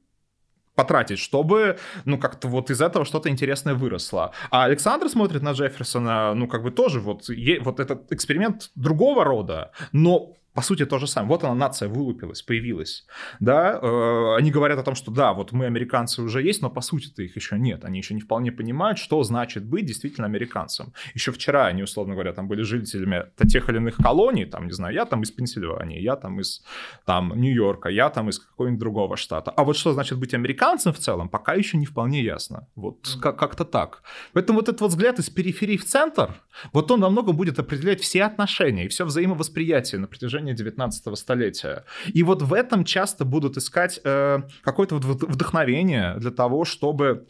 [0.76, 4.30] потратить, чтобы, ну, как-то вот из этого что-то интересное выросло.
[4.50, 9.24] А Александр смотрит на Джефферсона, ну, как бы тоже вот, е- вот этот эксперимент другого
[9.24, 11.28] рода, но по сути, то же самое.
[11.28, 13.06] Вот она, нация вылупилась, появилась.
[13.38, 13.78] Да?
[13.80, 17.22] Э, они говорят о том, что да, вот мы американцы уже есть, но по сути-то
[17.22, 17.84] их еще нет.
[17.84, 20.92] Они еще не вполне понимают, что значит быть действительно американцем.
[21.14, 24.94] Еще вчера они, условно говоря, там были жителями тех или иных колоний, там, не знаю,
[24.94, 26.64] я там из Пенсильвании, я там из
[27.06, 29.52] там, Нью-Йорка, я там из какого-нибудь другого штата.
[29.52, 32.66] А вот что значит быть американцем в целом, пока еще не вполне ясно.
[32.74, 34.02] Вот как- как-то так.
[34.32, 36.34] Поэтому вот этот вот взгляд из периферии в центр,
[36.72, 41.18] вот он во многом будет определять все отношения и все взаимовосприятие на протяжении протяжении 19
[41.18, 41.84] столетия.
[42.06, 47.26] И вот в этом часто будут искать э, какое-то вот вдохновение для того, чтобы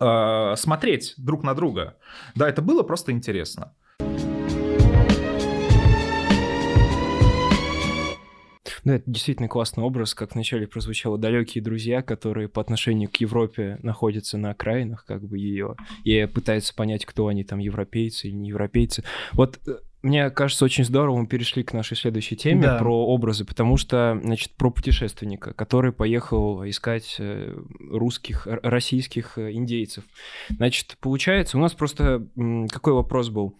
[0.00, 1.96] э, смотреть друг на друга.
[2.34, 3.74] Да, это было просто интересно.
[8.84, 13.78] Ну, это действительно классный образ, как вначале прозвучало «далекие друзья», которые по отношению к Европе
[13.82, 18.48] находятся на окраинах как бы ее, и пытаются понять, кто они там, европейцы или не
[18.48, 19.04] европейцы.
[19.32, 22.78] Вот э, мне кажется, очень здорово мы перешли к нашей следующей теме да.
[22.78, 27.56] про образы, потому что, значит, про путешественника, который поехал искать э,
[27.90, 30.04] русских, российских э, индейцев.
[30.50, 32.26] Значит, получается, у нас просто
[32.70, 33.54] какой вопрос был?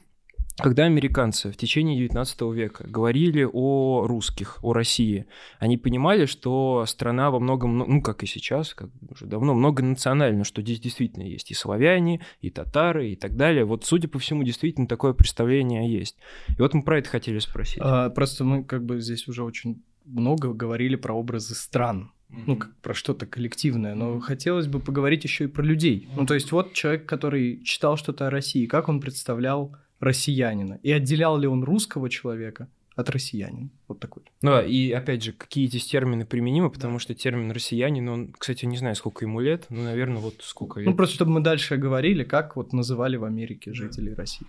[0.58, 5.26] Когда американцы в течение 19 века говорили о русских, о России,
[5.58, 10.44] они понимали, что страна во многом, ну, ну как и сейчас, как уже давно, многонациональна,
[10.44, 13.64] что здесь действительно есть и славяне, и татары, и так далее.
[13.64, 16.16] Вот, судя по всему, действительно такое представление есть.
[16.48, 17.78] И вот мы про это хотели спросить.
[17.80, 22.74] А, просто мы как бы здесь уже очень много говорили про образы стран, ну, как
[22.76, 26.08] про что-то коллективное, но хотелось бы поговорить еще и про людей.
[26.14, 30.80] Ну, то есть вот человек, который читал что-то о России, как он представлял россиянина?
[30.82, 33.70] И отделял ли он русского человека от россиянина?
[33.86, 34.24] Вот такой.
[34.42, 38.64] Ну да, и опять же, какие здесь термины применимы, потому что термин россиянин, он, кстати,
[38.64, 40.88] не знаю, сколько ему лет, ну, наверное, вот сколько лет.
[40.88, 44.46] Ну, просто чтобы мы дальше говорили, как вот называли в Америке жителей России.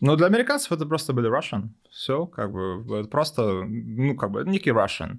[0.00, 1.68] Ну, для американцев это просто были Russian.
[1.90, 5.18] Все, как бы, просто, ну, как бы, некий Russian.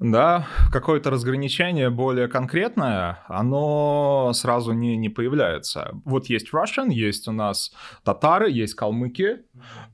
[0.00, 5.90] Да, какое-то разграничение более конкретное, оно сразу не, не появляется.
[6.04, 9.40] Вот есть Russian, есть у нас татары, есть калмыки,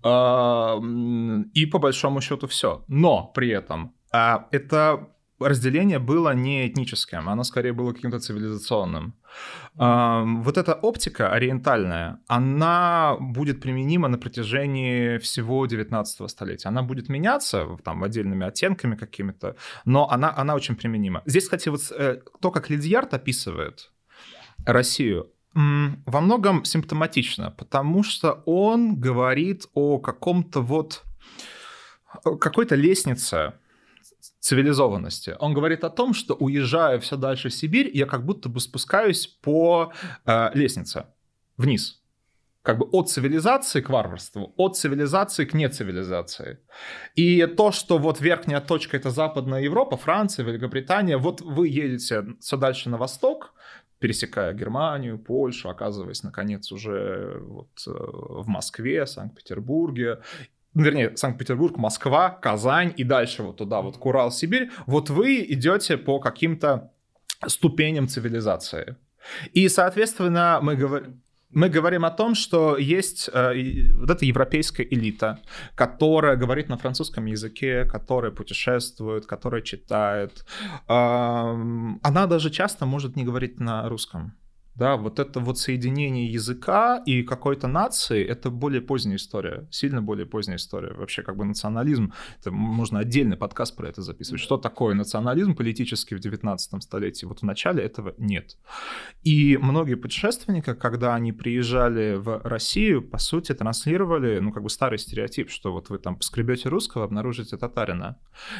[0.04, 0.78] э,
[1.54, 2.84] и по большому счету все.
[2.88, 5.08] Но при этом э, это
[5.40, 9.14] разделение было не этническим, оно скорее было каким-то цивилизационным.
[9.74, 16.68] Вот эта оптика ориентальная, она будет применима на протяжении всего 19 столетия.
[16.68, 21.22] Она будет меняться там отдельными оттенками какими-то, но она, она очень применима.
[21.26, 23.92] Здесь, кстати, вот э, то, как Лидьярд описывает
[24.66, 31.04] Россию, во многом симптоматично, потому что он говорит о каком-то вот
[32.22, 33.54] какой-то лестнице,
[34.48, 35.36] цивилизованности.
[35.38, 39.26] Он говорит о том, что уезжая все дальше в Сибирь, я как будто бы спускаюсь
[39.26, 39.92] по
[40.24, 41.04] э, лестнице
[41.58, 42.02] вниз.
[42.62, 46.58] Как бы от цивилизации к варварству, от цивилизации к нецивилизации.
[47.14, 52.56] И то, что вот верхняя точка это Западная Европа, Франция, Великобритания, вот вы едете все
[52.56, 53.52] дальше на восток,
[53.98, 60.20] пересекая Германию, Польшу, оказываясь, наконец, уже вот э, в Москве, Санкт-Петербурге,
[60.74, 66.20] вернее, Санкт-Петербург, Москва, Казань и дальше вот туда, вот Курал, Сибирь, вот вы идете по
[66.20, 66.92] каким-то
[67.46, 68.96] ступеням цивилизации.
[69.52, 71.22] И, соответственно, мы говорим...
[71.50, 73.54] Мы говорим о том, что есть э,
[73.94, 75.38] вот эта европейская элита,
[75.74, 80.44] которая говорит на французском языке, которая путешествует, которая читает.
[80.88, 81.54] Э,
[82.02, 84.34] она даже часто может не говорить на русском.
[84.78, 90.24] Да, вот это вот соединение языка и какой-то нации, это более поздняя история, сильно более
[90.24, 90.94] поздняя история.
[90.94, 94.40] Вообще как бы национализм, это можно отдельный подкаст про это записывать.
[94.40, 97.26] Что такое национализм политический в 19 столетии?
[97.26, 98.56] Вот в начале этого нет.
[99.24, 105.00] И многие путешественники, когда они приезжали в Россию, по сути, транслировали, ну, как бы старый
[105.00, 108.16] стереотип, что вот вы там поскребете русского, обнаружите татарина.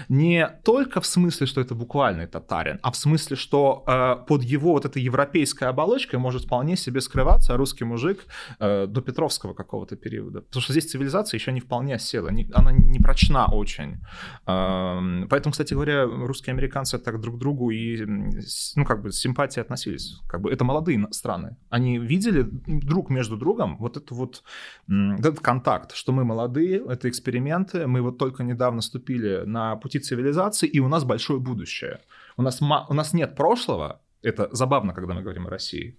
[0.09, 4.73] Не только в смысле, что это буквальный татарин, а в смысле, что э, под его
[4.73, 8.27] вот этой европейской оболочкой точкой может вполне себе скрываться русский мужик
[8.61, 10.41] э, до Петровского какого-то периода.
[10.41, 13.97] Потому что здесь цивилизация еще не вполне осела, не, она не прочна очень.
[14.47, 18.05] Э, поэтому, кстати говоря, русские американцы так друг к другу и,
[18.77, 20.21] ну, как бы, с симпатией относились.
[20.29, 21.57] Как бы это молодые страны.
[21.71, 24.43] Они видели друг между другом вот это вот
[24.89, 30.69] этот контакт, что мы молодые, это эксперименты, мы вот только недавно ступили на пути цивилизации,
[30.77, 31.99] и у нас большое будущее.
[32.37, 35.97] У нас, у нас нет прошлого, это забавно, когда мы говорим о России.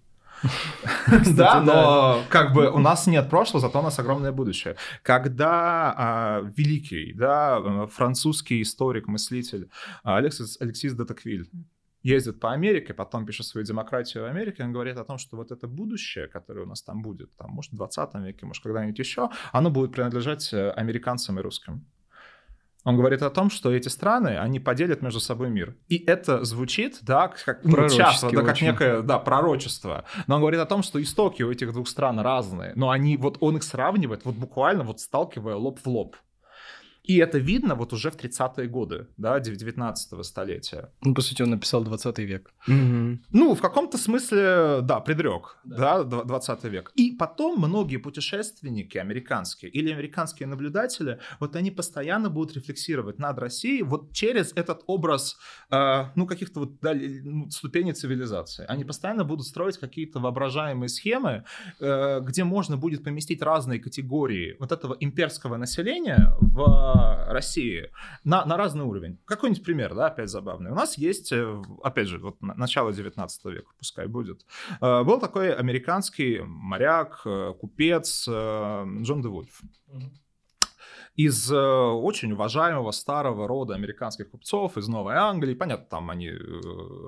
[1.36, 4.76] Да, но как бы у нас нет прошлого, зато у нас огромное будущее.
[5.04, 9.70] Когда а, великий, да, французский историк, мыслитель
[10.04, 11.50] Алексис, Алексис де Токвиль
[12.04, 15.52] ездит по Америке, потом пишет свою демократию в Америке, он говорит о том, что вот
[15.52, 19.30] это будущее, которое у нас там будет, там, может, в 20 веке, может, когда-нибудь еще,
[19.52, 21.86] оно будет принадлежать э, американцам и русским.
[22.89, 25.75] Он говорит о том, что эти страны, они поделят между собой мир.
[25.89, 30.06] И это звучит, да, как ну, часто, да, как некое, да, пророчество.
[30.25, 33.38] Но он говорит о том, что истоки у этих двух стран разные, но они, вот
[33.41, 36.15] он их сравнивает, вот буквально вот сталкивая лоб в лоб.
[37.10, 40.91] И это видно вот уже в 30-е годы, да, 19 столетия.
[41.02, 42.54] Ну, по сути, он написал 20 век.
[42.67, 43.19] Угу.
[43.32, 46.04] Ну, в каком-то смысле, да, предрек, да.
[46.04, 46.91] да, 20 век.
[46.93, 53.82] И потом многие путешественники американские или американские наблюдатели, вот они постоянно будут рефлексировать над Россией
[53.82, 55.38] вот через этот образ,
[55.72, 58.65] э, ну, каких-то вот да, ну, ступеней цивилизации.
[58.67, 61.43] Они постоянно будут строить какие-то воображаемые схемы,
[61.80, 66.99] э, где можно будет поместить разные категории вот этого имперского населения в
[67.30, 67.90] России
[68.24, 69.20] на, на разный уровень.
[69.26, 70.72] Какой-нибудь пример, да, опять забавный.
[70.72, 74.46] У нас есть, э, опять же, вот начало 19 века, пускай будет.
[74.82, 79.62] Э, был такой американский моряк, э, купец Джон де Вульф.
[81.16, 85.54] из очень уважаемого старого рода американских купцов из Новой Англии.
[85.54, 86.32] Понятно, там они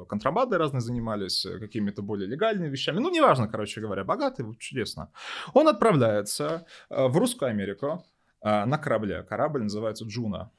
[0.09, 2.99] контрабандой разной занимались, какими-то более легальными вещами.
[2.99, 5.11] Ну, неважно, короче говоря, богатый, чудесно.
[5.53, 8.03] Он отправляется в Русскую Америку,
[8.43, 9.23] на корабле.
[9.23, 10.51] Корабль называется Джуна.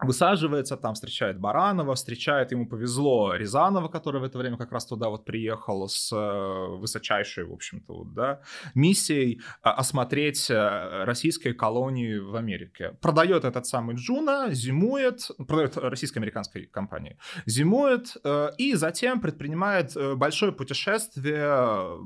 [0.00, 5.08] Высаживается, там встречает Баранова, встречает, ему повезло Рязанова, который в это время как раз туда
[5.08, 8.40] вот приехал с э, высочайшей, в общем-то, вот, да,
[8.76, 12.96] миссией а, осмотреть э, российские колонии в Америке.
[13.00, 21.98] Продает этот самый Джуна, зимует, продает российско-американской компании, зимует э, и затем предпринимает большое путешествие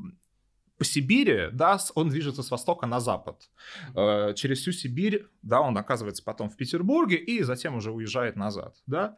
[0.82, 3.48] по Сибири, да, он движется с востока на запад.
[3.94, 8.74] Э, через всю Сибирь, да, он оказывается потом в Петербурге и затем уже уезжает назад,
[8.88, 9.16] да.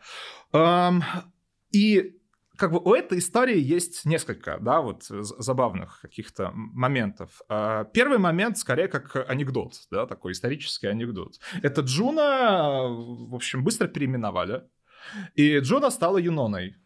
[0.52, 1.02] Эм,
[1.72, 2.18] и
[2.58, 7.40] как бы у этой истории есть несколько, да, вот забавных каких-то моментов.
[7.48, 11.40] Э, первый момент скорее как анекдот, да, такой исторический анекдот.
[11.62, 14.64] Это Джуна, в общем, быстро переименовали,
[15.34, 16.76] и Джуна стала Юноной.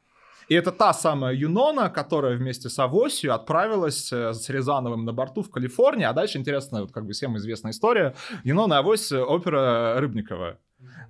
[0.49, 5.43] И это та самая Юнона, которая вместе с Авосью отправилась э, с Рязановым на борту
[5.43, 6.09] в Калифорнию.
[6.09, 8.15] А дальше интересная, вот как бы всем известная история.
[8.45, 10.59] Юнона и Авось э, опера Рыбникова.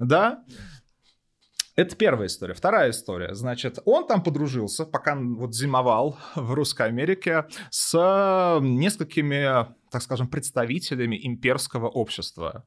[0.01, 0.45] Да?
[1.77, 2.55] Это первая история.
[2.55, 3.35] Вторая история.
[3.35, 10.27] Значит, он там подружился, пока вот зимовал в Русской Америке, с э, несколькими, так скажем,
[10.27, 12.65] представителями имперского общества.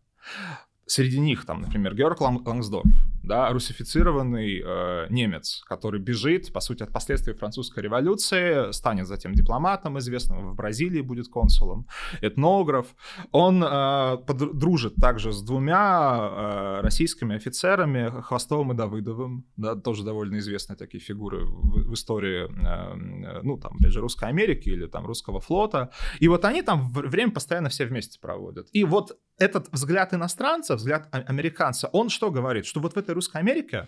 [0.85, 2.85] Среди них, там, например, Георг Лангсдорф,
[3.23, 9.97] да, русифицированный э, немец, который бежит, по сути, от последствий французской революции, станет затем дипломатом
[9.99, 11.87] известным, в Бразилии будет консулом,
[12.21, 12.87] этнограф.
[13.31, 20.37] Он э, дружит также с двумя э, российскими офицерами, Хвостовым и Давыдовым, да, тоже довольно
[20.37, 25.05] известные такие фигуры в, в истории, э, ну, там, опять же, Русской Америки или там
[25.05, 25.91] русского флота.
[26.19, 28.67] И вот они там время постоянно все вместе проводят.
[28.71, 32.65] И вот этот взгляд иностранца, взгляд американца, он что говорит?
[32.65, 33.87] Что вот в этой Русской Америке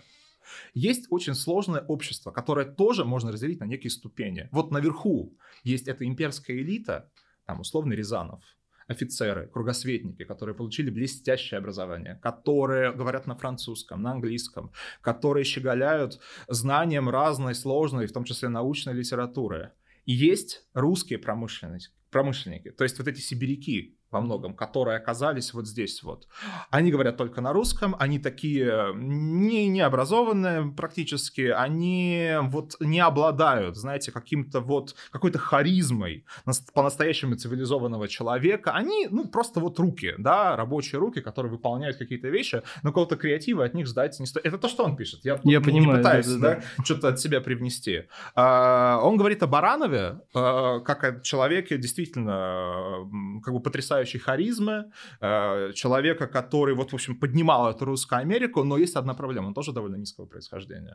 [0.74, 4.48] есть очень сложное общество, которое тоже можно разделить на некие ступени.
[4.52, 7.10] Вот наверху есть эта имперская элита,
[7.46, 8.42] там условно Рязанов,
[8.86, 17.08] офицеры, кругосветники, которые получили блестящее образование, которые говорят на французском, на английском, которые щеголяют знанием
[17.08, 19.72] разной сложной, в том числе научной литературы.
[20.04, 25.66] И есть русские промышленники, промышленники, то есть вот эти сибиряки, во многом, которые оказались вот
[25.66, 26.26] здесь вот.
[26.70, 34.12] Они говорят только на русском, они такие не, необразованные практически, они вот не обладают, знаете,
[34.12, 36.24] каким-то вот, какой-то харизмой
[36.72, 38.70] по-настоящему цивилизованного человека.
[38.70, 43.64] Они, ну, просто вот руки, да, рабочие руки, которые выполняют какие-то вещи, но какого-то креатива
[43.64, 44.46] от них ждать не стоит.
[44.46, 45.24] Это то, что он пишет.
[45.24, 46.84] Я, Я понимаю, не пытаюсь, да, да, да.
[46.84, 48.04] что-то от себя привнести.
[48.36, 53.08] А, он говорит о Баранове, а, как о человеке действительно
[53.42, 54.84] как бы потрясающем потрясающей харизмы,
[55.20, 59.54] э, человека, который, вот, в общем, поднимал эту русскую Америку, но есть одна проблема, он
[59.54, 60.94] тоже довольно низкого происхождения.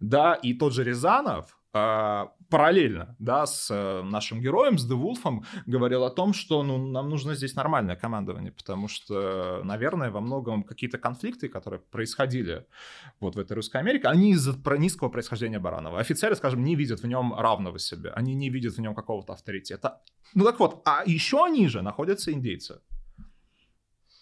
[0.00, 6.10] Да, и тот же Рязанов, параллельно, да, с э, нашим героем, с Девулфом, говорил о
[6.10, 11.48] том, что ну, нам нужно здесь нормальное командование, потому что, наверное, во многом какие-то конфликты,
[11.48, 12.66] которые происходили
[13.20, 16.00] вот в этой русской Америке, они из-за низкого происхождения Баранова.
[16.00, 20.00] Офицеры, скажем, не видят в нем равного себе, они не видят в нем какого-то авторитета.
[20.34, 22.80] Ну так вот, а еще ниже находятся индейцы.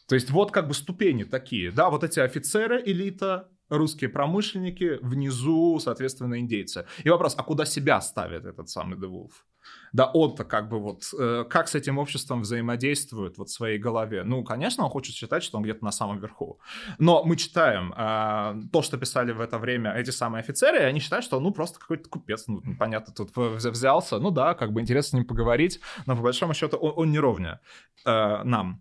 [0.08, 5.78] То есть вот как бы ступени такие, да, вот эти офицеры, элита, русские промышленники, внизу,
[5.80, 6.86] соответственно, индейцы.
[7.04, 9.44] И вопрос, а куда себя ставит этот самый Девулф?
[9.92, 14.22] Да он-то как бы вот, э, как с этим обществом взаимодействует вот в своей голове?
[14.24, 16.60] Ну, конечно, он хочет считать, что он где-то на самом верху.
[16.98, 21.00] Но мы читаем э, то, что писали в это время эти самые офицеры, и они
[21.00, 24.18] считают, что ну просто какой-то купец, ну, понятно, тут взялся.
[24.18, 27.18] Ну да, как бы интересно с ним поговорить, но по большому счету он, он не
[27.18, 27.60] ровня
[28.04, 28.80] э, нам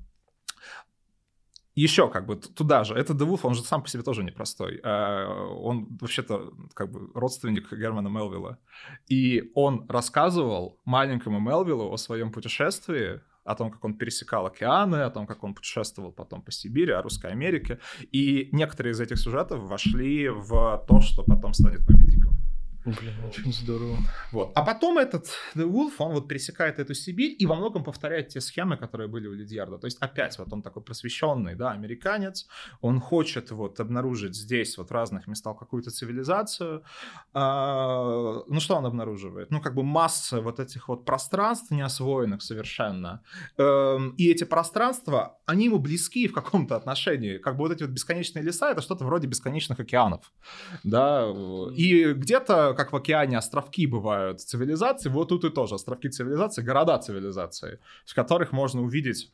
[1.82, 4.80] еще как бы туда же, это Девулф, он же сам по себе тоже непростой.
[4.84, 8.58] А, он вообще-то как бы родственник Германа Мелвилла.
[9.08, 15.10] И он рассказывал маленькому Мелвиллу о своем путешествии, о том, как он пересекал океаны, о
[15.10, 17.80] том, как он путешествовал потом по Сибири, о Русской Америке.
[18.12, 22.06] И некоторые из этих сюжетов вошли в то, что потом станет Моби
[22.86, 23.98] Блин, очень здорово.
[24.32, 24.52] Вот.
[24.54, 25.26] А потом этот
[25.56, 29.28] The Wolf, он вот пересекает эту Сибирь и во многом повторяет те схемы, которые были
[29.28, 29.80] у Лидьярда.
[29.80, 32.48] То есть опять вот он такой просвещенный, да, американец,
[32.82, 36.84] он хочет вот обнаружить здесь вот в разных местах какую-то цивилизацию.
[37.34, 39.50] А, ну что он обнаруживает?
[39.50, 43.24] Ну как бы масса вот этих вот пространств неосвоенных совершенно.
[43.58, 47.40] Эм, и эти пространства, они ему близки в каком-то отношении.
[47.40, 50.32] Как бы вот эти вот бесконечные леса, это что-то вроде бесконечных океанов.
[50.84, 51.26] Да,
[51.76, 56.98] и где-то как в океане островки бывают цивилизации, вот тут и тоже островки цивилизации, города
[56.98, 59.32] цивилизации, в которых можно увидеть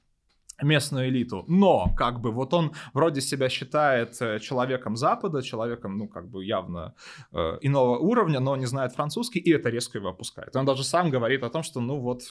[0.62, 1.43] местную элиту.
[1.47, 6.45] Но, как бы, вот он вроде себя считает э, человеком Запада, человеком, ну, как бы,
[6.45, 6.93] явно
[7.32, 10.55] э, иного уровня, но не знает французский, и это резко его опускает.
[10.55, 12.22] Он даже сам говорит о том, что, ну, вот,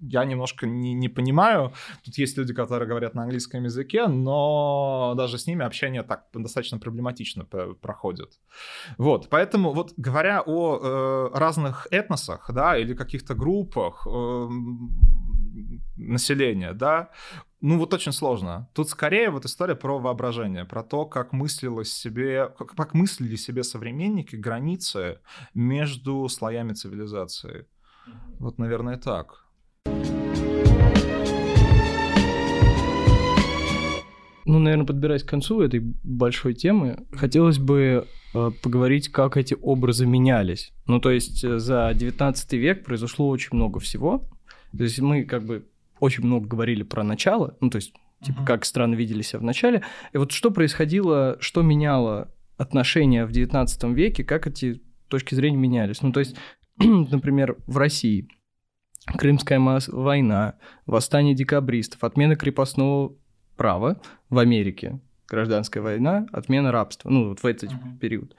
[0.00, 1.72] я немножко не, не понимаю.
[2.04, 6.78] Тут есть люди, которые говорят на английском языке, но даже с ними общение так достаточно
[6.78, 8.38] проблематично проходит.
[8.98, 10.78] Вот, поэтому, вот, говоря о
[11.32, 14.48] э, разных этносах, да, или каких-то группах, э,
[15.96, 17.10] населения, да,
[17.60, 18.68] ну вот очень сложно.
[18.72, 23.64] Тут скорее вот история про воображение, про то, как мыслилось себе, как, как мыслили себе
[23.64, 25.18] современники границы
[25.54, 27.66] между слоями цивилизации.
[28.38, 29.44] Вот, наверное, так.
[34.44, 40.06] Ну, наверное, подбираясь к концу этой большой темы, хотелось бы э, поговорить, как эти образы
[40.06, 40.72] менялись.
[40.86, 44.30] Ну, то есть э, за 19 век произошло очень много всего.
[44.76, 45.66] То есть мы как бы
[46.00, 47.92] очень много говорили про начало, ну, то есть,
[48.22, 48.46] типа, uh-huh.
[48.46, 49.82] как страны видели себя в начале.
[50.12, 56.02] И вот что происходило, что меняло отношения в XIX веке, как эти точки зрения менялись.
[56.02, 56.36] Ну, то есть,
[56.78, 58.28] например, в России
[59.06, 63.14] Крымская война, восстание декабристов, отмена крепостного
[63.56, 67.98] права в Америке, гражданская война, отмена рабства, ну, вот в этот uh-huh.
[67.98, 68.34] период.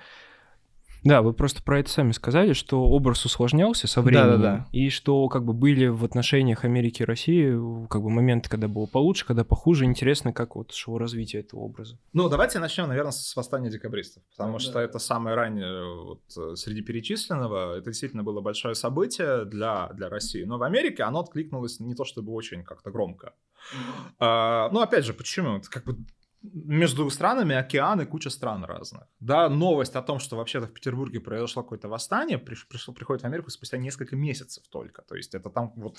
[1.03, 4.67] Да, вы просто про это сами сказали, что образ усложнялся со временем, да, да, да.
[4.71, 8.85] и что как бы были в отношениях Америки и России как бы моменты, когда было
[8.85, 9.85] получше, когда похуже.
[9.85, 11.97] Интересно, как вот шло развитие этого образа.
[12.13, 16.81] Ну, давайте начнем, наверное, с восстания декабристов, потому да, что это самое раннее вот, среди
[16.81, 17.77] перечисленного.
[17.77, 20.43] Это действительно было большое событие для, для России.
[20.43, 23.33] Но в Америке оно откликнулось не то чтобы очень как-то громко.
[24.19, 25.57] А, ну, опять же, почему?
[25.57, 25.97] Это как бы
[26.41, 29.03] между странами океаны, куча стран разных.
[29.19, 33.49] Да, новость о том, что вообще-то в Петербурге произошло какое-то восстание, пришло, приходит в Америку
[33.49, 35.01] спустя несколько месяцев только.
[35.01, 35.97] То есть это там вот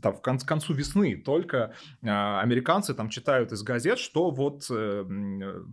[0.00, 5.04] там, в кон- концу весны только э, американцы там читают из газет, что вот э,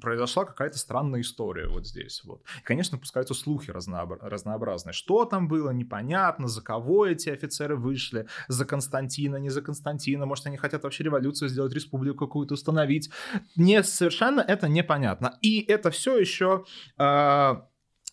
[0.02, 2.22] произошла какая-то странная история вот здесь.
[2.26, 2.42] Вот.
[2.60, 4.94] И, конечно, пускаются слухи разнообра- разнообразные.
[4.94, 10.48] Что там было, непонятно, за кого эти офицеры вышли, за Константина, не за Константина, может,
[10.48, 13.10] они хотят вообще революцию сделать, республику какую-то установить.
[13.56, 15.38] Не совершенно это непонятно.
[15.42, 16.66] И это все еще
[16.98, 17.56] э,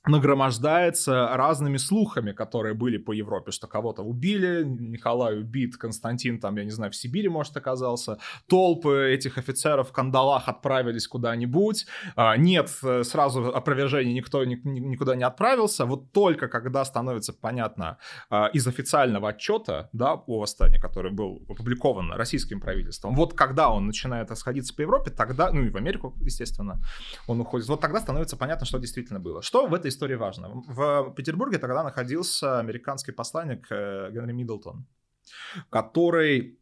[0.08, 6.64] нагромождается разными слухами, которые были по Европе, что кого-то убили, Николай убит, Константин там, я
[6.64, 11.86] не знаю, в Сибири, может, оказался, толпы этих офицеров в кандалах отправились куда-нибудь,
[12.16, 17.98] а, нет, э, сразу опровержений никто никуда не отправился, вот только когда становится понятно
[18.30, 23.86] а, из официального отчета, да, о восстании, который был опубликован российским правительством, вот когда он
[23.86, 26.80] начинает расходиться по Европе, тогда, ну и в Америку, естественно,
[27.26, 29.42] он уходит, вот тогда становится понятно, что действительно было.
[29.42, 30.62] Что в этой истории важно.
[30.66, 34.86] В Петербурге тогда находился американский посланник э, Генри Миддлтон,
[35.70, 36.58] который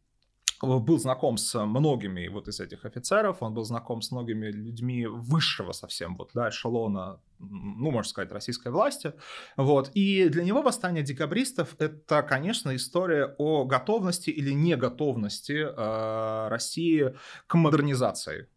[0.61, 5.71] был знаком с многими вот из этих офицеров, он был знаком с многими людьми высшего
[5.71, 9.13] совсем, вот, да, эшелона ну, можно сказать, российской власти.
[9.57, 9.91] Вот.
[9.93, 17.15] И для него восстание декабристов— это, конечно, история о готовности или неготовности э, России
[17.45, 18.47] к модернизации.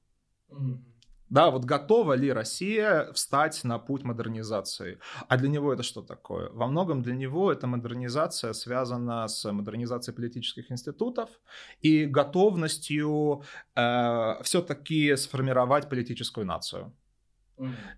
[1.30, 4.98] Да, вот готова ли Россия встать на путь модернизации?
[5.28, 6.50] А для него это что такое?
[6.50, 11.30] Во многом для него эта модернизация связана с модернизацией политических институтов
[11.80, 13.44] и готовностью
[13.76, 16.92] э, все-таки сформировать политическую нацию.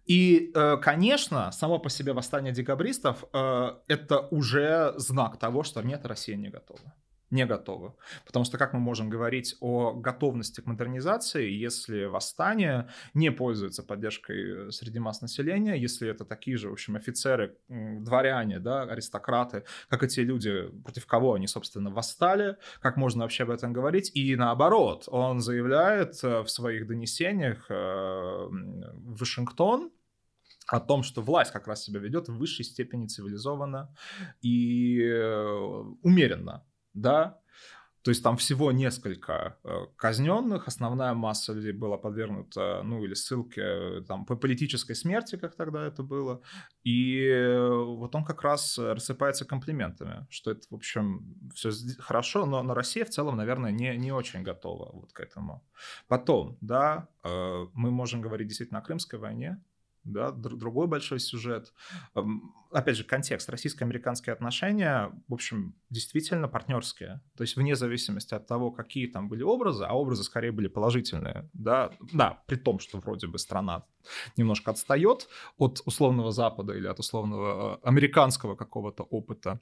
[0.04, 6.04] И, э, конечно, само по себе восстание декабристов э, это уже знак того, что нет,
[6.04, 6.92] Россия не готова
[7.32, 7.94] не готовы.
[8.26, 14.70] Потому что как мы можем говорить о готовности к модернизации, если восстание не пользуется поддержкой
[14.70, 20.20] среди масс населения, если это такие же, в общем, офицеры, дворяне, да, аристократы, как эти
[20.20, 24.10] люди, против кого они, собственно, восстали, как можно вообще об этом говорить?
[24.14, 29.90] И наоборот, он заявляет э, в своих донесениях э, в Вашингтон,
[30.68, 33.94] о том, что власть как раз себя ведет в высшей степени цивилизованно
[34.40, 35.44] и э,
[36.02, 36.64] умеренно
[36.94, 37.42] да,
[38.02, 43.60] то есть там всего несколько э, казненных, основная масса людей была подвергнута, ну, или ссылке
[43.62, 46.42] э, там, по политической смерти, как тогда это было.
[46.82, 51.70] И э, вот он как раз рассыпается комплиментами, что это, в общем, все
[52.00, 55.62] хорошо, но, но Россия в целом, наверное, не, не очень готова вот к этому.
[56.08, 59.60] Потом, да, мы можем говорить действительно о Крымской войне,
[60.04, 61.72] да, другой большой сюжет.
[62.70, 63.48] Опять же, контекст.
[63.48, 67.20] Российско-американские отношения, в общем, действительно партнерские.
[67.36, 71.48] То есть вне зависимости от того, какие там были образы, а образы скорее были положительные,
[71.52, 73.84] да, да, при том, что вроде бы страна
[74.36, 75.28] немножко отстает
[75.58, 79.60] от условного Запада или от условного э, американского какого-то опыта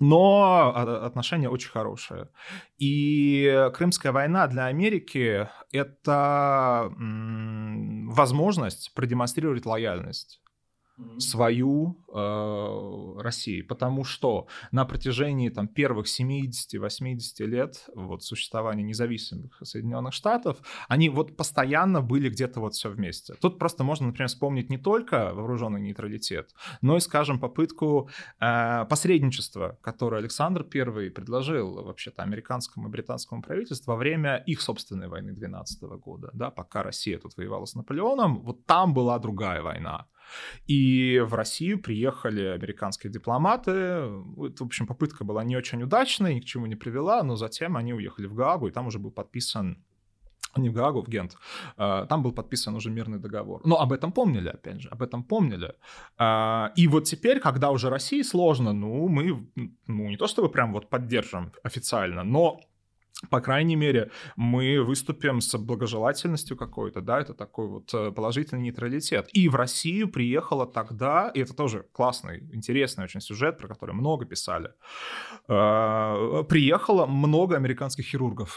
[0.00, 0.72] но
[1.04, 2.28] отношения очень хорошие.
[2.78, 10.40] И Крымская война для Америки— это возможность продемонстрировать лояльность
[11.18, 20.12] свою э, России, потому что на протяжении там, первых 70-80 лет вот, существования независимых Соединенных
[20.12, 23.34] Штатов, они вот постоянно были где-то вот все вместе.
[23.40, 26.50] Тут просто можно, например, вспомнить не только вооруженный нейтралитет,
[26.82, 33.92] но и, скажем, попытку э, посредничества, которое Александр I предложил вообще-то американскому и британскому правительству
[33.92, 38.66] во время их собственной войны 12 года, да, пока Россия тут воевала с Наполеоном, вот
[38.66, 40.06] там была другая война.
[40.66, 43.70] И в Россию приехали американские дипломаты.
[43.70, 47.76] Это, в общем, попытка была не очень удачной, ни к чему не привела, но затем
[47.76, 49.84] они уехали в Гаагу, и там уже был подписан
[50.56, 51.36] не в Гаагу, в Гент,
[51.76, 53.60] а, там был подписан уже мирный договор.
[53.64, 55.74] Но об этом помнили, опять же, об этом помнили.
[56.16, 59.46] А, и вот теперь, когда уже России сложно, ну, мы,
[59.86, 62.60] ну, не то чтобы прям вот поддержим официально, но
[63.30, 69.28] по крайней мере, мы выступим с благожелательностью какой-то, да, это такой вот э, положительный нейтралитет.
[69.32, 74.24] И в Россию приехала тогда, и это тоже классный, интересный очень сюжет, про который много
[74.24, 74.70] писали,
[75.48, 78.56] э, приехало много американских хирургов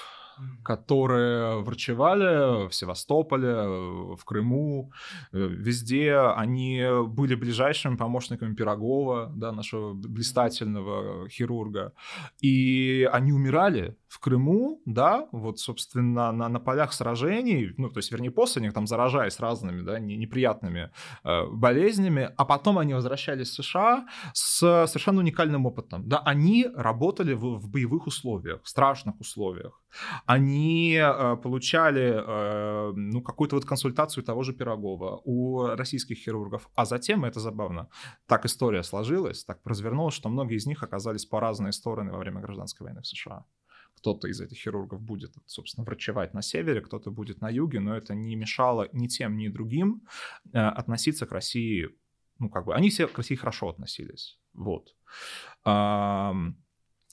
[0.63, 4.91] которые врачевали в Севастополе, в Крыму,
[5.33, 6.15] э, везде.
[6.17, 11.93] Они были ближайшими помощниками Пирогова, да, нашего блистательного хирурга.
[12.39, 18.11] И они умирали в Крыму, да, вот, собственно, на, на полях сражений, ну, то есть,
[18.11, 20.91] вернее, после них там заражаясь разными, да, неприятными
[21.23, 27.33] э, болезнями, а потом они возвращались в США с совершенно уникальным опытом, да, они работали
[27.33, 29.81] в, в боевых условиях, в страшных условиях,
[30.25, 36.69] они э, получали э, ну, какую-то вот консультацию того же Пирогова у российских хирургов.
[36.75, 37.87] А затем, это забавно,
[38.27, 42.41] так история сложилась, так развернулась, что многие из них оказались по разные стороны во время
[42.41, 43.45] гражданской войны в США.
[44.01, 48.15] Кто-то из этих хирургов будет, собственно, врачевать на севере, кто-то будет на юге, но это
[48.15, 50.01] не мешало ни тем, ни другим
[50.53, 51.89] э, относиться к России,
[52.39, 54.95] ну, как бы, они все к России хорошо относились, вот.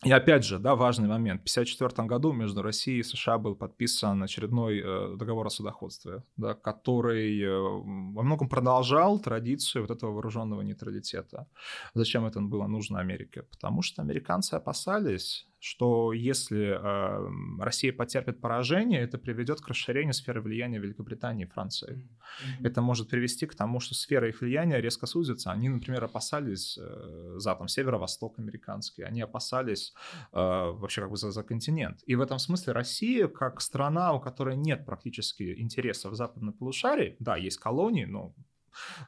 [0.05, 1.41] И опять же, да, важный момент.
[1.41, 6.55] В 1954 году между Россией и США был подписан очередной э, договор о судоходстве, да,
[6.55, 11.49] который э, во многом продолжал традицию вот этого вооруженного нейтралитета.
[11.95, 13.43] Зачем это было нужно Америке?
[13.43, 20.41] Потому что американцы опасались, что если э, Россия потерпит поражение, это приведет к расширению сферы
[20.41, 21.97] влияния Великобритании и Франции.
[21.97, 22.67] Mm-hmm.
[22.67, 25.51] Это может привести к тому, что сфера их влияния резко сузится.
[25.51, 29.95] Они, например, опасались э, за там, северо-восток американский, они опасались
[30.33, 32.03] э, вообще как бы за, за континент.
[32.07, 37.17] И в этом смысле Россия, как страна, у которой нет практически интересов в западном полушарии,
[37.19, 38.35] да, есть колонии, но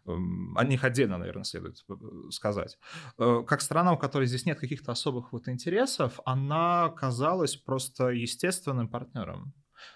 [0.04, 1.94] о них отдельно, наверное, следует э,
[2.30, 2.78] сказать.
[3.18, 8.88] Э, как страна, у которой здесь нет каких-то особых вот интересов, она казалась просто естественным
[8.88, 9.54] партнером.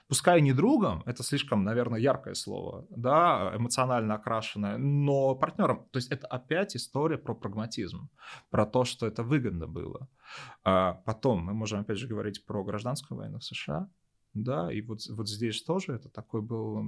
[0.08, 5.88] Пускай не другом, это слишком, наверное, яркое слово, да, эмоционально окрашенное, но партнером.
[5.90, 8.08] То есть это опять история про прагматизм,
[8.50, 10.08] про то, что это выгодно было.
[10.64, 13.88] А потом мы можем опять же говорить про гражданскую войну в США,
[14.34, 16.84] да, и вот, вот здесь тоже это такой был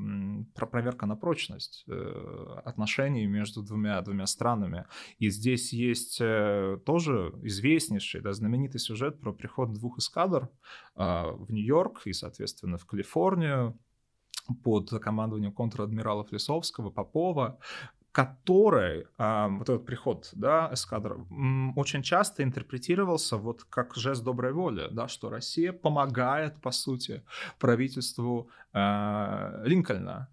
[0.55, 4.87] проверка на прочность э, отношений между двумя, двумя странами.
[5.19, 10.49] И здесь есть э, тоже известнейший, да, знаменитый сюжет про приход двух эскадр
[10.95, 13.79] а, в Нью-Йорк и, соответственно, в Калифорнию
[14.63, 17.59] под командованием контр-адмиралов Лисовского, Попова,
[18.17, 21.19] который э, вот этот приход, да, эскадр,
[21.77, 27.23] очень часто интерпретировался вот как жест доброй воли, да, что Россия помогает, по сути,
[27.59, 30.29] правительству э, Линкольна.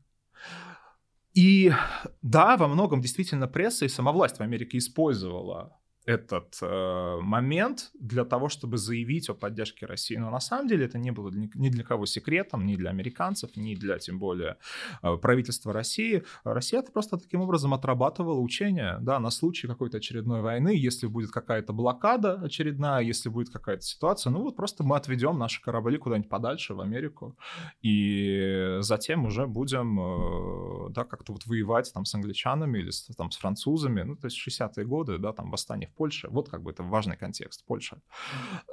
[1.33, 1.73] И
[2.21, 8.25] да, во многом действительно пресса и сама власть в Америке использовала этот э, момент для
[8.25, 10.15] того, чтобы заявить о поддержке России.
[10.15, 13.75] Но на самом деле это не было ни для кого секретом, ни для американцев, ни
[13.75, 14.57] для, тем более,
[15.01, 16.23] э, правительства России.
[16.43, 21.31] Россия это просто таким образом отрабатывала учения да, на случай какой-то очередной войны, если будет
[21.31, 26.29] какая-то блокада очередная, если будет какая-то ситуация, ну вот просто мы отведем наши корабли куда-нибудь
[26.29, 27.37] подальше, в Америку,
[27.81, 33.31] и затем уже будем э, да, как-то вот воевать там с англичанами или с, там,
[33.31, 36.29] с французами, ну то есть 60-е годы, да, там восстание Польша.
[36.29, 38.01] Вот как бы это важный контекст, Польша.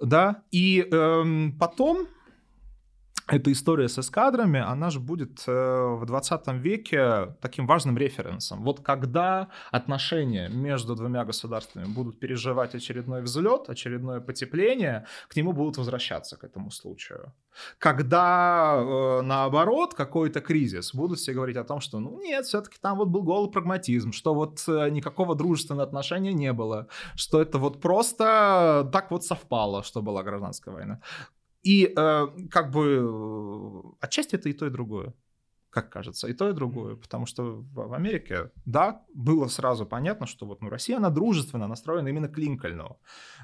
[0.01, 2.07] Да, и эм, потом
[3.27, 8.63] эта история с эскадрами, она же будет э, в 20 веке таким важным референсом.
[8.63, 15.79] Вот когда отношения между двумя государствами будут переживать очередной взлет, очередное потепление, к нему будут
[15.79, 17.33] возвращаться к этому случаю.
[17.79, 22.99] Когда, э, наоборот, какой-то кризис, будут все говорить о том, что, ну нет, все-таки там
[22.99, 27.81] вот был голый прагматизм, что вот э, никакого дружественного отношения не было, что это вот
[27.81, 31.01] просто так вот совпало, что была гражданская война.
[31.63, 35.15] И э, как бы отчасти это и то, и другое
[35.71, 36.97] как кажется, и то, и другое.
[36.97, 42.09] Потому что в Америке, да, было сразу понятно, что вот ну, Россия, она дружественно настроена
[42.09, 42.99] именно к Линкольну.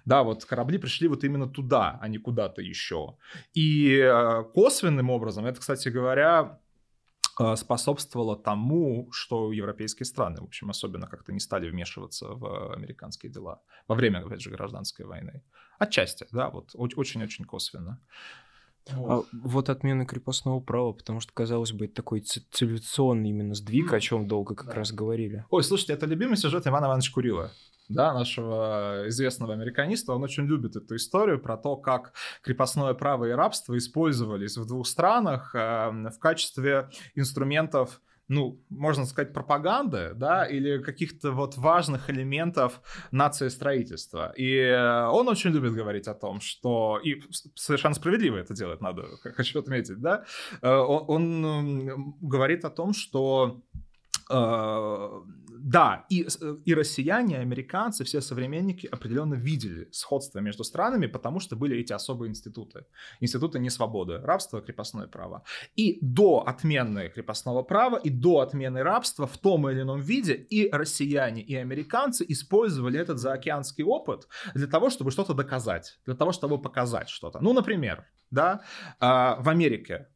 [0.05, 3.17] Да, вот корабли пришли вот именно туда, а не куда-то еще.
[3.55, 6.66] И э, косвенным образом, это, кстати говоря, э,
[7.57, 13.61] способствовало тому, что европейские страны, в общем, особенно как-то не стали вмешиваться в американские дела
[13.89, 15.43] во время, опять же, гражданской войны.
[15.79, 18.01] Отчасти, да, вот очень-очень косвенно.
[18.93, 19.27] Вот.
[19.33, 24.01] А вот отмена крепостного права, потому что, казалось бы, это такой цивилизационный именно сдвиг, о
[24.01, 24.75] чем долго как да.
[24.75, 25.45] раз говорили.
[25.51, 27.53] Ой, слушайте, это любимый сюжет Ивана Ивановича Курила
[27.89, 32.13] да, нашего известного американиста, он очень любит эту историю про то, как
[32.43, 39.33] крепостное право и рабство использовались в двух странах э, в качестве инструментов ну, можно сказать,
[39.33, 42.81] пропаганды, да, или каких-то вот важных элементов
[43.13, 44.33] нации строительства.
[44.37, 47.23] И э, он очень любит говорить о том, что, и
[47.55, 49.05] совершенно справедливо это делает, надо,
[49.37, 50.25] хочу отметить, да,
[50.61, 53.63] э, он, он говорит о том, что
[54.29, 55.11] э,
[55.67, 56.25] да, и,
[56.65, 61.93] и россияне, и американцы, все современники определенно видели сходство между странами, потому что были эти
[61.93, 62.85] особые институты.
[63.19, 65.43] Институты несвободы, рабство, крепостное право.
[65.75, 70.71] И до отмены крепостного права, и до отмены рабства в том или ином виде и
[70.71, 76.63] россияне, и американцы использовали этот заокеанский опыт для того, чтобы что-то доказать, для того, чтобы
[76.63, 77.41] показать что-то.
[77.41, 78.61] Ну, например, да,
[79.01, 80.07] а, в Америке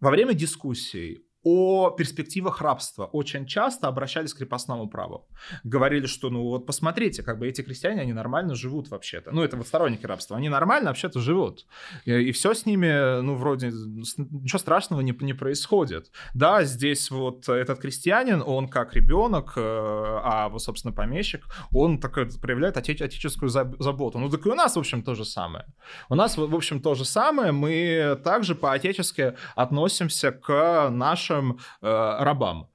[0.00, 5.26] во время дискуссий о перспективах рабства очень часто обращались к крепостному праву.
[5.64, 9.32] Говорили, что, ну вот посмотрите, как бы эти крестьяне, они нормально живут вообще-то.
[9.32, 10.36] Ну, это вот сторонники рабства.
[10.36, 11.66] Они нормально вообще-то живут.
[12.04, 16.10] И, и все с ними, ну, вроде, ничего страшного не, не происходит.
[16.34, 22.14] Да, здесь вот этот крестьянин, он как ребенок, э, а вот, собственно, помещик, он так
[22.40, 24.18] проявляет отеч- отеческую заботу.
[24.18, 25.66] Ну, так и у нас, в общем, то же самое.
[26.08, 27.50] У нас, в общем, то же самое.
[27.50, 32.66] Мы также по-отечески относимся к нашим нашим э, рабам.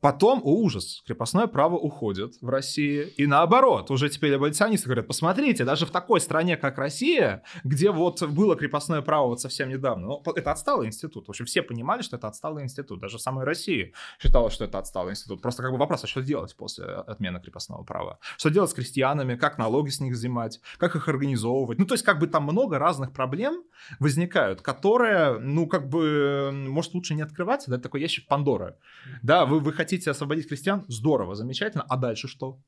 [0.00, 3.02] Потом, о ужас, крепостное право уходит в России.
[3.16, 8.22] И наоборот, уже теперь аболиционисты говорят, посмотрите, даже в такой стране, как Россия, где вот
[8.22, 11.26] было крепостное право вот совсем недавно, ну, это отсталый институт.
[11.26, 13.00] В общем, все понимали, что это отсталый институт.
[13.00, 15.40] Даже в самой России считалось, что это отсталый институт.
[15.40, 18.18] Просто как бы вопрос, а что делать после отмены крепостного права?
[18.36, 19.36] Что делать с крестьянами?
[19.36, 20.60] Как налоги с них взимать?
[20.76, 21.78] Как их организовывать?
[21.78, 23.64] Ну, то есть, как бы там много разных проблем
[23.98, 28.76] возникают, которые, ну, как бы, может, лучше не открываться, да, такой ящик Пандоры.
[29.22, 30.84] Да, вы, вы хотите хотите освободить крестьян?
[30.88, 31.84] Здорово, замечательно.
[31.88, 32.58] А дальше что?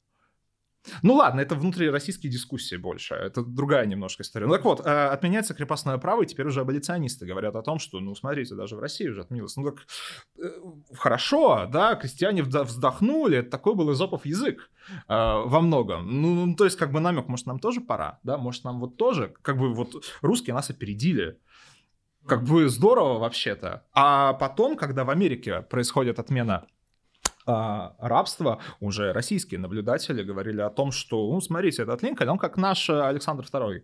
[1.02, 4.46] Ну ладно, это внутрироссийские дискуссии больше, это другая немножко история.
[4.46, 7.98] Ну так вот, э, отменяется крепостное право, и теперь уже аболиционисты говорят о том, что,
[8.00, 9.56] ну смотрите, даже в России уже отменилось.
[9.56, 9.86] Ну так
[10.38, 10.48] э,
[10.94, 16.22] хорошо, да, крестьяне вздохнули, такой был изопов язык э, во многом.
[16.22, 18.96] Ну, ну, то есть как бы намек, может нам тоже пора, да, может нам вот
[18.96, 21.36] тоже, как бы вот русские нас опередили
[22.26, 23.82] Как бы здорово вообще-то.
[23.92, 26.66] А потом, когда в Америке происходит отмена
[27.48, 32.56] а, рабства, уже российские наблюдатели говорили о том, что, ну, смотрите, этот Линкольн, он как
[32.56, 33.82] наш Александр II.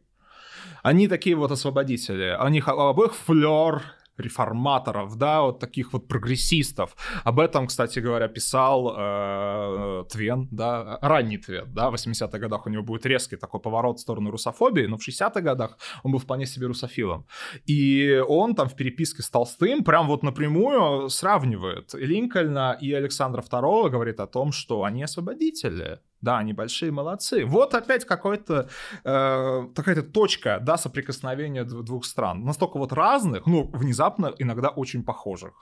[0.82, 2.36] Они такие вот освободители.
[2.38, 3.82] У них обоих флер
[4.18, 6.96] реформаторов, да, вот таких вот прогрессистов.
[7.24, 12.70] Об этом, кстати говоря, писал э, Твен, да, ранний Твен, да, в 80-х годах у
[12.70, 16.46] него будет резкий такой поворот в сторону русофобии, но в 60-х годах он был вполне
[16.46, 17.26] себе русофилом.
[17.66, 23.90] И он там в переписке с Толстым прям вот напрямую сравнивает Линкольна и Александра II,
[23.90, 27.44] говорит о том, что они освободители, да, они большие молодцы.
[27.44, 28.68] Вот опять какой-то
[29.04, 32.44] э, какая-то точка, да, соприкосновения двух стран.
[32.44, 35.52] Настолько вот разных, ну, внезапно иногда очень похожих.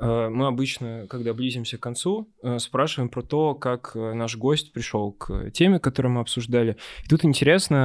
[0.00, 4.72] Э, мы обычно, когда близимся к концу, э, спрашиваем про то, как э, наш гость
[4.72, 6.76] пришел к теме, которую мы обсуждали.
[7.04, 7.78] И тут интересно,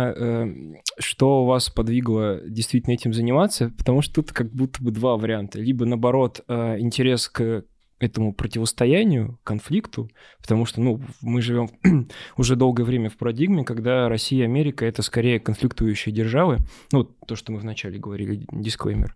[0.97, 5.59] что вас подвигло действительно этим заниматься, потому что тут как будто бы два варианта.
[5.59, 7.63] Либо, наоборот, интерес к
[8.04, 10.10] этому противостоянию, конфликту,
[10.41, 11.70] потому что, ну, мы живем
[12.38, 16.60] уже долгое время в парадигме, когда Россия и Америка— это скорее конфликтующие державы,
[16.91, 19.16] ну, то, что мы вначале говорили, дисклеймер.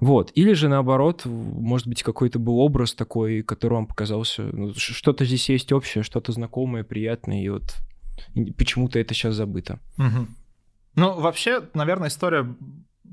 [0.00, 0.30] Вот.
[0.34, 5.48] Или же, наоборот, может быть, какой-то был образ такой, который вам показался, ну, что-то здесь
[5.48, 7.76] есть общее, что-то знакомое, приятное, и вот
[8.56, 9.80] почему-то это сейчас забыто.
[9.98, 10.26] Угу.
[10.96, 12.46] Ну, вообще, наверное, история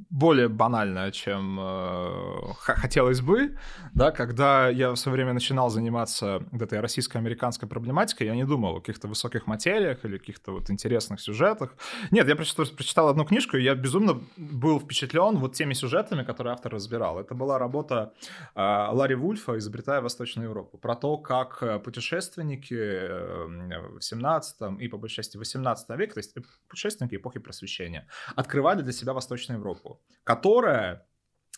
[0.09, 3.57] более банальная, чем э, хотелось бы,
[3.93, 8.75] да, когда я в свое время начинал заниматься вот этой российско-американской проблематикой, я не думал
[8.75, 11.75] о каких-то высоких материях или каких-то вот интересных сюжетах.
[12.11, 16.53] Нет, я прочитал, прочитал одну книжку, и я безумно был впечатлен вот теми сюжетами, которые
[16.53, 17.19] автор разбирал.
[17.19, 18.13] Это была работа
[18.55, 24.87] э, Ларри Вульфа «Изобретая Восточную Европу», про то, как э, путешественники э, в 17 и,
[24.87, 26.35] по большей части, в 18 веке, то есть
[26.67, 29.82] путешественники эпохи Просвещения, открывали для себя Восточную Европу
[30.23, 31.05] которая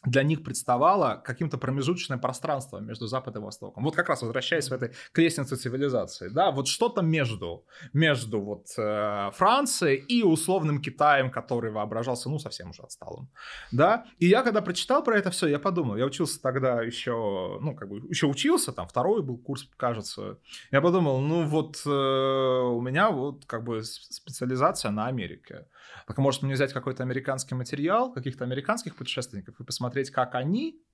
[0.05, 3.83] для них представала каким-то промежуточным пространством между Западом и Востоком.
[3.83, 8.67] Вот как раз возвращаясь в этой к лестнице цивилизации, да, вот что-то между, между вот
[8.77, 13.29] э, Францией и условным Китаем, который воображался, ну, совсем уже отсталым,
[13.71, 14.05] да.
[14.19, 17.89] И я когда прочитал про это все, я подумал, я учился тогда еще, ну, как
[17.89, 20.37] бы, еще учился, там, второй был курс, кажется,
[20.71, 25.65] я подумал, ну, вот э, у меня вот как бы специализация на Америке.
[26.07, 30.80] Так может мне взять какой-то американский материал, каких-то американских путешественников и посмотреть, как они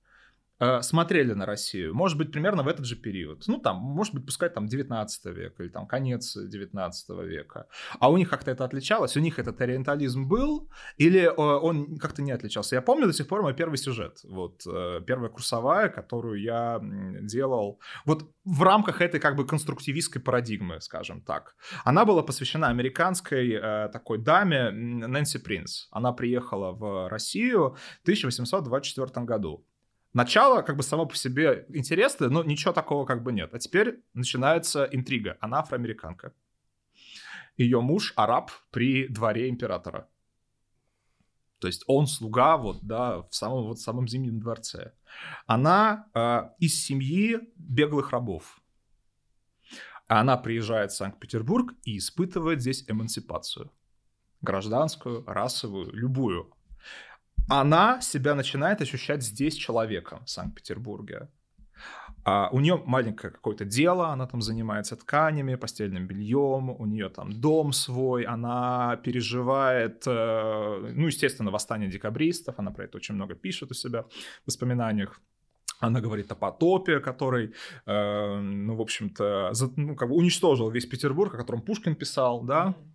[0.82, 3.44] смотрели на Россию, может быть, примерно в этот же период.
[3.46, 7.66] Ну, там, может быть, пускай там 19 век или там конец 19 века.
[7.98, 9.16] А у них как-то это отличалось?
[9.16, 12.76] У них этот ориентализм был или э, он как-то не отличался?
[12.76, 16.80] Я помню до сих пор мой первый сюжет, вот, э, первая курсовая, которую я
[17.22, 21.54] делал вот в рамках этой как бы конструктивистской парадигмы, скажем так.
[21.84, 23.60] Она была посвящена американской
[23.92, 25.86] такой даме Нэнси Принц.
[25.90, 29.64] Она приехала в Россию в 1824 году.
[30.14, 33.54] Начало как бы само по себе интересное, но ничего такого как бы нет.
[33.54, 35.38] А теперь начинается интрига.
[35.40, 36.34] Она афроамериканка.
[37.56, 40.08] Ее муж араб при дворе императора.
[41.60, 44.92] То есть он слуга вот, да, в самом, вот, самом зимнем дворце.
[45.46, 48.60] Она э, из семьи беглых рабов.
[50.08, 53.72] Она приезжает в Санкт-Петербург и испытывает здесь эмансипацию.
[54.40, 56.52] Гражданскую, расовую, любую
[57.48, 61.28] она себя начинает ощущать здесь человеком в Санкт-Петербурге.
[62.24, 67.32] А у нее маленькое какое-то дело, она там занимается тканями, постельным бельем, у нее там
[67.32, 73.72] дом свой, она переживает, э, ну, естественно, восстание декабристов, она про это очень много пишет
[73.72, 74.08] у себя в
[74.46, 75.20] воспоминаниях.
[75.80, 77.54] Она говорит о потопе, который,
[77.86, 82.42] э, ну, в общем-то, за, ну, как бы уничтожил весь Петербург, о котором Пушкин писал,
[82.42, 82.92] да, mm-hmm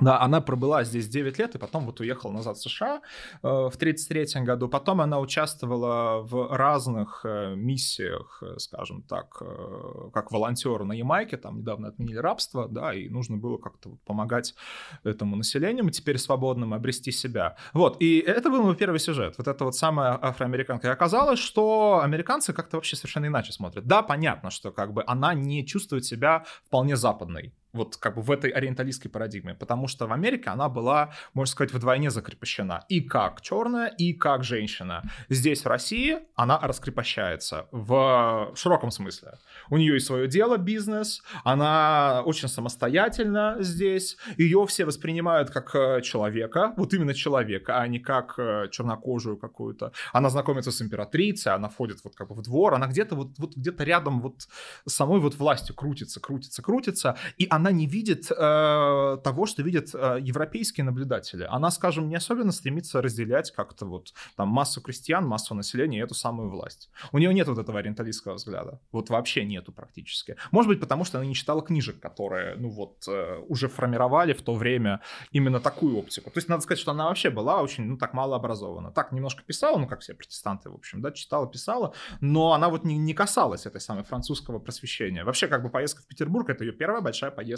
[0.00, 3.00] да, она пробыла здесь 9 лет и потом вот уехала назад в США
[3.42, 4.68] э, в 1933 году.
[4.68, 11.38] Потом она участвовала в разных э, миссиях, э, скажем так, э, как волонтер на Ямайке.
[11.38, 14.54] Там недавно отменили рабство, да, и нужно было как-то помогать
[15.02, 17.56] этому населению, теперь свободным, обрести себя.
[17.72, 19.36] Вот, и это был мой первый сюжет.
[19.38, 20.88] Вот это вот самая афроамериканка.
[20.88, 23.86] И оказалось, что американцы как-то вообще совершенно иначе смотрят.
[23.86, 28.30] Да, понятно, что как бы она не чувствует себя вполне западной вот как бы в
[28.30, 33.40] этой ориенталистской парадигме, потому что в Америке она была, можно сказать, вдвойне закрепощена и как
[33.40, 35.02] черная, и как женщина.
[35.28, 39.38] Здесь в России она раскрепощается в широком смысле.
[39.70, 46.00] У нее есть свое дело, бизнес, она очень самостоятельна здесь, ее все воспринимают как э,
[46.02, 49.92] человека, вот именно человека, а не как э, чернокожую какую-то.
[50.12, 53.56] Она знакомится с императрицей, она входит вот как бы в двор, она где-то вот, вот
[53.56, 54.48] где-то рядом вот
[54.86, 59.94] самой вот властью крутится, крутится, крутится, и она она не видит э, того, что видят
[59.94, 61.46] э, европейские наблюдатели.
[61.50, 66.14] Она, скажем, не особенно стремится разделять как-то вот там массу крестьян, массу населения и эту
[66.14, 66.90] самую власть.
[67.12, 68.80] У нее нет вот этого ориенталистского взгляда.
[68.92, 70.36] Вот вообще нету практически.
[70.52, 74.42] Может быть, потому что она не читала книжек, которые, ну вот, э, уже формировали в
[74.42, 75.00] то время
[75.32, 76.30] именно такую оптику.
[76.30, 78.92] То есть надо сказать, что она вообще была очень, ну так, мало образована.
[78.92, 82.84] Так, немножко писала, ну как все протестанты, в общем, да, читала, писала, но она вот
[82.84, 85.24] не, не касалась этой самой французского просвещения.
[85.24, 87.55] Вообще, как бы поездка в Петербург, это ее первая большая поездка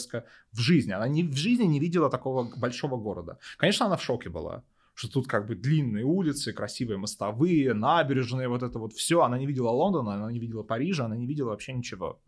[0.53, 0.93] в жизни.
[0.93, 3.39] Она не, в жизни не видела такого большого города.
[3.59, 4.63] Конечно, она в шоке была
[4.99, 9.23] что тут как бы длинные улицы, красивые мостовые, набережные, вот это вот все.
[9.23, 12.21] Она не видела Лондона, она не видела Парижа, она не видела вообще ничего.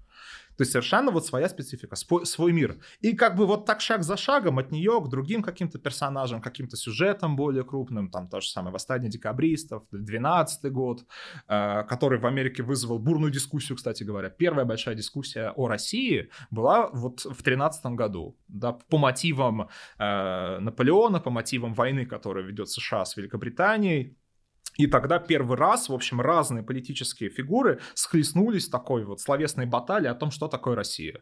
[0.60, 2.76] То есть совершенно вот своя специфика, свой, свой мир.
[3.00, 6.76] И как бы вот так шаг за шагом от нее к другим каким-то персонажам, каким-то
[6.76, 11.06] сюжетам более крупным, там то же самое «Восстание декабристов», 12 год,
[11.48, 14.28] э, который в Америке вызвал бурную дискуссию, кстати говоря.
[14.28, 21.20] Первая большая дискуссия о России была вот в 13 году, да, по мотивам э, Наполеона,
[21.20, 24.14] по мотивам войны, которая ведет США с Великобританией,
[24.76, 30.08] и тогда первый раз, в общем, разные политические фигуры схлестнулись в такой вот словесной баталии
[30.08, 31.20] о том, что такое Россия.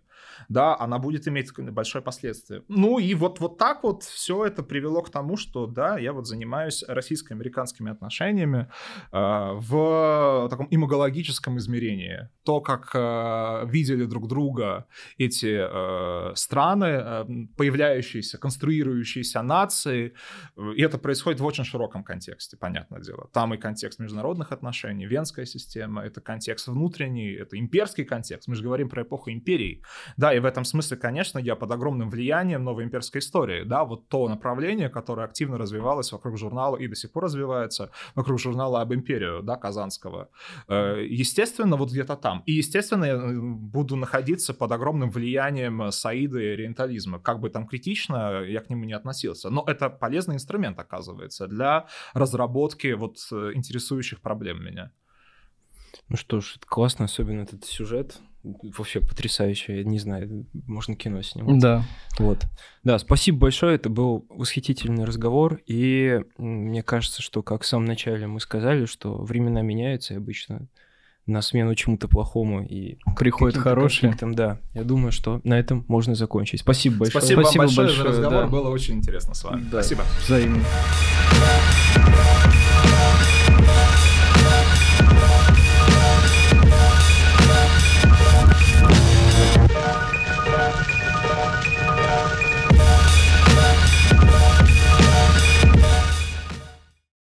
[0.49, 2.63] Да, она будет иметь большое последствие.
[2.69, 6.27] Ну и вот, вот так вот все это привело к тому, что, да, я вот
[6.27, 8.71] занимаюсь российско-американскими отношениями
[9.13, 12.29] э, в таком имагологическом измерении.
[12.45, 14.87] То, как э, видели друг друга
[15.17, 17.25] эти э, страны, э,
[17.57, 20.13] появляющиеся, конструирующиеся нации,
[20.77, 25.47] и это происходит в очень широком контексте, понятное дело там и контекст международных отношений, венская
[25.47, 28.49] система, это контекст внутренний, это имперский контекст.
[28.49, 29.81] Мы же говорим про эпоху империи.
[30.17, 33.63] Да, и в этом смысле, конечно, я под огромным влиянием новой имперской истории.
[33.63, 38.41] Да, вот то направление, которое активно развивалось вокруг журнала и до сих пор развивается, вокруг
[38.41, 40.31] журнала об империю, да, Казанского.
[40.67, 42.43] Э, естественно, вот где-то там.
[42.45, 47.21] И, естественно, я э, буду находиться под огромным влиянием Саида и ориентализма.
[47.21, 49.49] Как бы там критично я к нему не относился.
[49.49, 54.91] Но это полезный инструмент, оказывается, для разработки вот Э, интересующих проблем меня.
[56.09, 58.19] Ну что ж, это классно, особенно этот сюжет.
[58.43, 59.79] Вообще потрясающе.
[59.79, 61.61] Я не знаю, можно кино снимать.
[61.61, 61.85] Да.
[62.19, 62.47] Вот.
[62.85, 63.75] Да, спасибо большое.
[63.75, 65.61] Это был восхитительный разговор.
[65.67, 70.69] И мне кажется, что, как в самом начале мы сказали, что времена меняются, и обычно
[71.27, 74.17] на смену чему-то плохому и приходит хорошее.
[74.21, 76.61] Да, я думаю, что на этом можно закончить.
[76.61, 77.23] Спасибо большое.
[77.23, 78.45] Спасибо, Спасибо вам большое, большое за разговор.
[78.45, 78.51] Да.
[78.51, 79.63] Было очень интересно с вами.
[79.71, 79.83] Да.
[79.83, 80.05] Спасибо.
[80.25, 80.65] Взаимно.